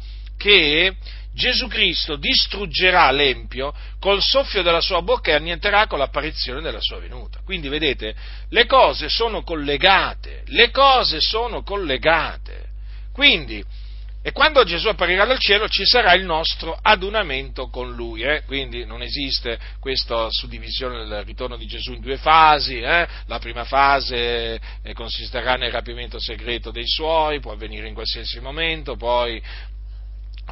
[0.42, 0.96] che
[1.32, 6.98] Gesù Cristo distruggerà l'Empio col soffio della sua bocca e annienterà con l'apparizione della sua
[6.98, 7.40] venuta.
[7.44, 8.14] Quindi vedete,
[8.48, 12.70] le cose sono collegate, le cose sono collegate.
[13.12, 13.64] Quindi,
[14.22, 18.44] e quando Gesù apparirà dal cielo ci sarà il nostro adunamento con Lui, eh?
[18.46, 23.08] quindi non esiste questa suddivisione del ritorno di Gesù in due fasi, eh?
[23.26, 28.94] la prima fase eh, consisterà nel rapimento segreto dei Suoi, può avvenire in qualsiasi momento,
[28.94, 29.42] poi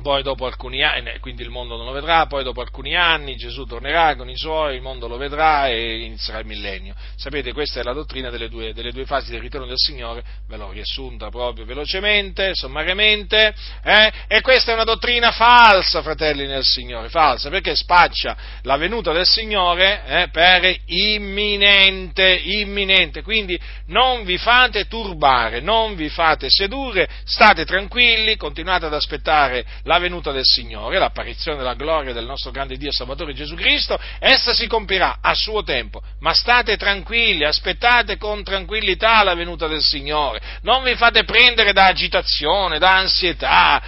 [0.01, 3.65] poi dopo alcuni anni, quindi il mondo non lo vedrà, poi dopo alcuni anni Gesù
[3.65, 6.95] tornerà con i suoi, il mondo lo vedrà e inizierà il millennio.
[7.17, 10.57] Sapete, questa è la dottrina delle due, delle due fasi del ritorno del Signore, ve
[10.57, 14.13] l'ho riassunta proprio velocemente, sommariamente, eh?
[14.29, 19.27] e questa è una dottrina falsa, fratelli nel Signore, falsa, perché spaccia la venuta del
[19.27, 27.65] Signore eh, per imminente, imminente, quindi non vi fate turbare, non vi fate sedurre, state
[27.65, 32.93] tranquilli, continuate ad aspettare la venuta del Signore, l'apparizione della gloria del nostro grande Dio
[32.93, 39.25] Salvatore Gesù Cristo, essa si compirà a suo tempo, ma state tranquilli, aspettate con tranquillità
[39.25, 43.83] la venuta del Signore, non vi fate prendere da agitazione, da ansietà,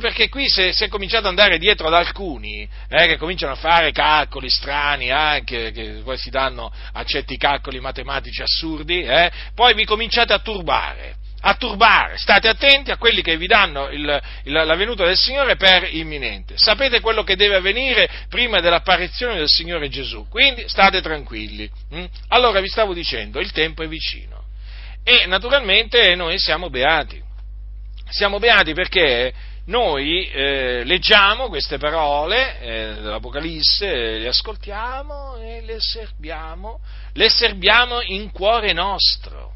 [0.00, 3.92] perché qui se, se cominciate ad andare dietro ad alcuni eh, che cominciano a fare
[3.92, 9.84] calcoli strani, anche, che poi si danno a certi calcoli matematici assurdi, eh, poi vi
[9.84, 12.16] cominciate a turbare a turbare.
[12.16, 16.54] State attenti a quelli che vi danno il, il, la venuta del Signore per imminente.
[16.56, 21.70] Sapete quello che deve avvenire prima dell'apparizione del Signore Gesù, quindi state tranquilli.
[21.94, 22.04] Mm?
[22.28, 24.42] Allora vi stavo dicendo, il tempo è vicino
[25.04, 27.22] e naturalmente noi siamo beati.
[28.08, 29.32] Siamo beati perché
[29.66, 36.80] noi eh, leggiamo queste parole eh, dell'Apocalisse, le ascoltiamo e le serbiamo,
[37.12, 39.52] le serbiamo in cuore nostro.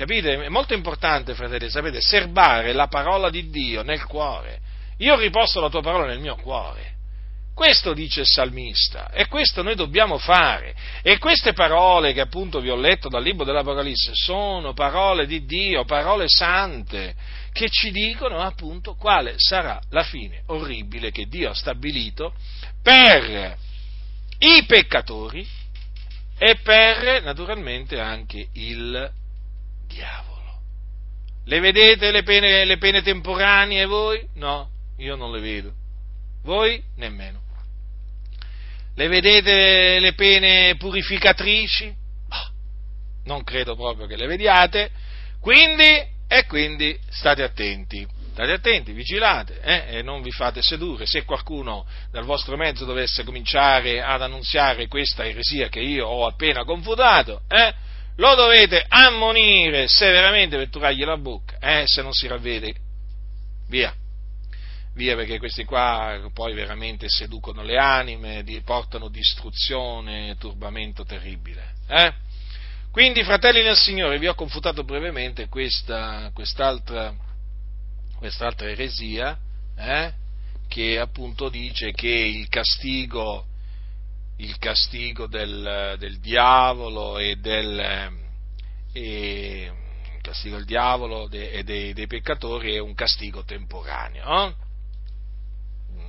[0.00, 0.44] Capite?
[0.44, 4.58] È molto importante, fratelli, sapete, serbare la parola di Dio nel cuore.
[4.96, 6.94] Io riposto la tua parola nel mio cuore.
[7.54, 10.74] Questo dice il salmista e questo noi dobbiamo fare.
[11.02, 15.84] E queste parole che appunto vi ho letto dal libro dell'Apocalisse sono parole di Dio,
[15.84, 17.14] parole sante,
[17.52, 22.32] che ci dicono appunto quale sarà la fine orribile che Dio ha stabilito
[22.82, 23.54] per
[24.38, 25.46] i peccatori
[26.38, 29.18] e per naturalmente anche il
[29.90, 30.60] diavolo.
[31.44, 34.26] Le vedete le pene, le pene temporanee voi?
[34.34, 35.72] No, io non le vedo.
[36.42, 37.40] Voi nemmeno.
[38.94, 41.94] Le vedete le pene purificatrici?
[42.28, 42.50] Bah,
[43.24, 44.90] non credo proprio che le vediate.
[45.40, 48.06] Quindi, e quindi state attenti.
[48.32, 51.04] State attenti, vigilate eh, e non vi fate sedurre.
[51.04, 56.64] Se qualcuno dal vostro mezzo dovesse cominciare ad annunziare questa eresia che io ho appena
[56.64, 57.74] confutato, eh,
[58.20, 62.74] lo dovete ammonire severamente per turargli la bocca, eh, se non si ravvede.
[63.66, 63.94] Via,
[64.94, 71.76] via perché questi qua poi veramente seducono le anime, portano distruzione, turbamento terribile.
[71.88, 72.12] Eh?
[72.92, 77.14] Quindi, fratelli nel Signore, vi ho confutato brevemente questa, quest'altra,
[78.18, 79.38] quest'altra eresia,
[79.78, 80.12] eh?
[80.68, 83.46] che appunto dice che il castigo
[84.40, 88.18] il castigo del, del diavolo e del
[88.92, 89.72] e,
[90.16, 94.46] il castigo del diavolo e dei, dei, peccatori è un castigo temporaneo.
[94.46, 94.54] Eh?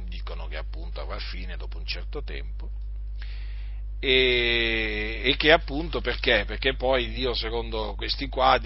[0.07, 2.69] Dicono che appunto avrà fine dopo un certo tempo.
[3.99, 6.43] E, e, che appunto perché?
[6.45, 8.59] Perché poi Dio, secondo questi qua,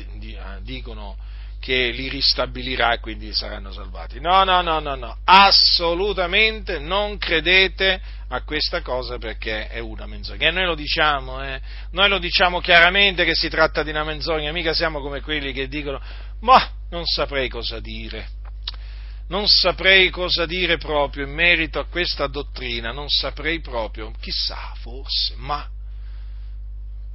[0.61, 1.17] dicono
[1.59, 4.19] che li ristabilirà e quindi saranno salvati.
[4.19, 10.47] No, no, no, no, no, assolutamente non credete a questa cosa perché è una menzogna.
[10.47, 11.61] E noi lo diciamo, eh?
[11.91, 15.67] noi lo diciamo chiaramente che si tratta di una menzogna, mica siamo come quelli che
[15.67, 16.01] dicono,
[16.41, 18.27] ma non saprei cosa dire.
[19.27, 25.33] Non saprei cosa dire proprio in merito a questa dottrina, non saprei proprio, chissà, forse,
[25.37, 25.67] ma,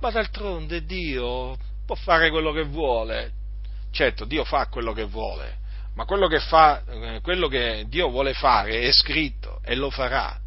[0.01, 1.57] ma d'altronde Dio
[1.87, 3.33] può fare quello che vuole,
[3.93, 5.59] Certo, Dio fa quello che vuole,
[5.95, 10.39] ma quello che, fa, eh, quello che Dio vuole fare è scritto e lo farà.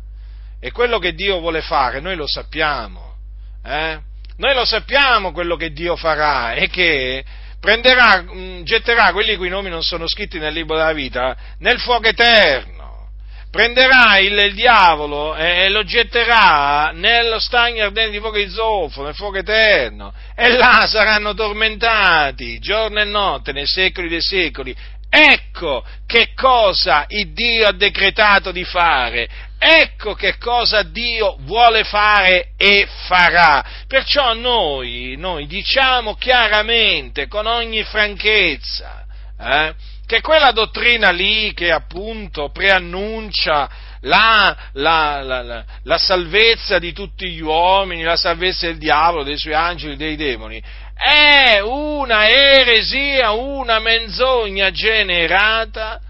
[0.65, 3.17] E quello che Dio vuole fare noi lo sappiamo.
[3.65, 3.99] Eh?
[4.37, 7.21] Noi lo sappiamo quello che Dio farà e che
[7.59, 12.07] prenderà, mm, getterà quelli cui nomi non sono scritti nel libro della vita nel fuoco
[12.07, 13.09] eterno
[13.51, 19.03] prenderà il, il diavolo e, e, lo getterà nello stagno ardente di fuoco di zolfo,
[19.03, 24.75] nel fuoco eterno, e là saranno tormentati giorno e notte nei secoli dei secoli.
[25.07, 29.29] Ecco che cosa il Dio ha decretato di fare,
[29.63, 33.63] ecco che cosa Dio vuole fare e farà.
[33.87, 39.05] Perciò noi, noi diciamo chiaramente, con ogni franchezza,
[39.39, 39.73] eh,
[40.05, 43.69] che quella dottrina lì che appunto preannuncia
[44.01, 49.53] la, la, la, la, salvezza di tutti gli uomini, la salvezza del diavolo, dei suoi
[49.53, 50.61] angeli, dei demoni,
[50.93, 56.01] è una eresia, una menzogna generata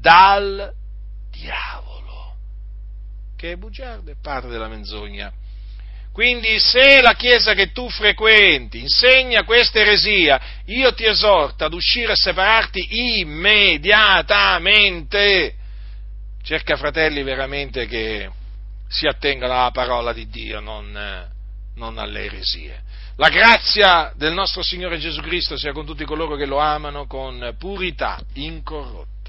[0.00, 0.72] dal
[1.30, 1.79] diavolo,
[3.40, 5.32] che è bugiardo, è parte della menzogna.
[6.12, 12.12] Quindi se la Chiesa che tu frequenti insegna questa eresia, io ti esorto ad uscire
[12.12, 15.54] a separarti immediatamente.
[16.42, 18.28] cerca fratelli veramente che
[18.88, 20.92] si attengano alla parola di Dio, non,
[21.76, 22.82] non alle eresie.
[23.16, 27.56] La grazia del nostro Signore Gesù Cristo sia con tutti coloro che lo amano con
[27.58, 29.19] purità incorrotta.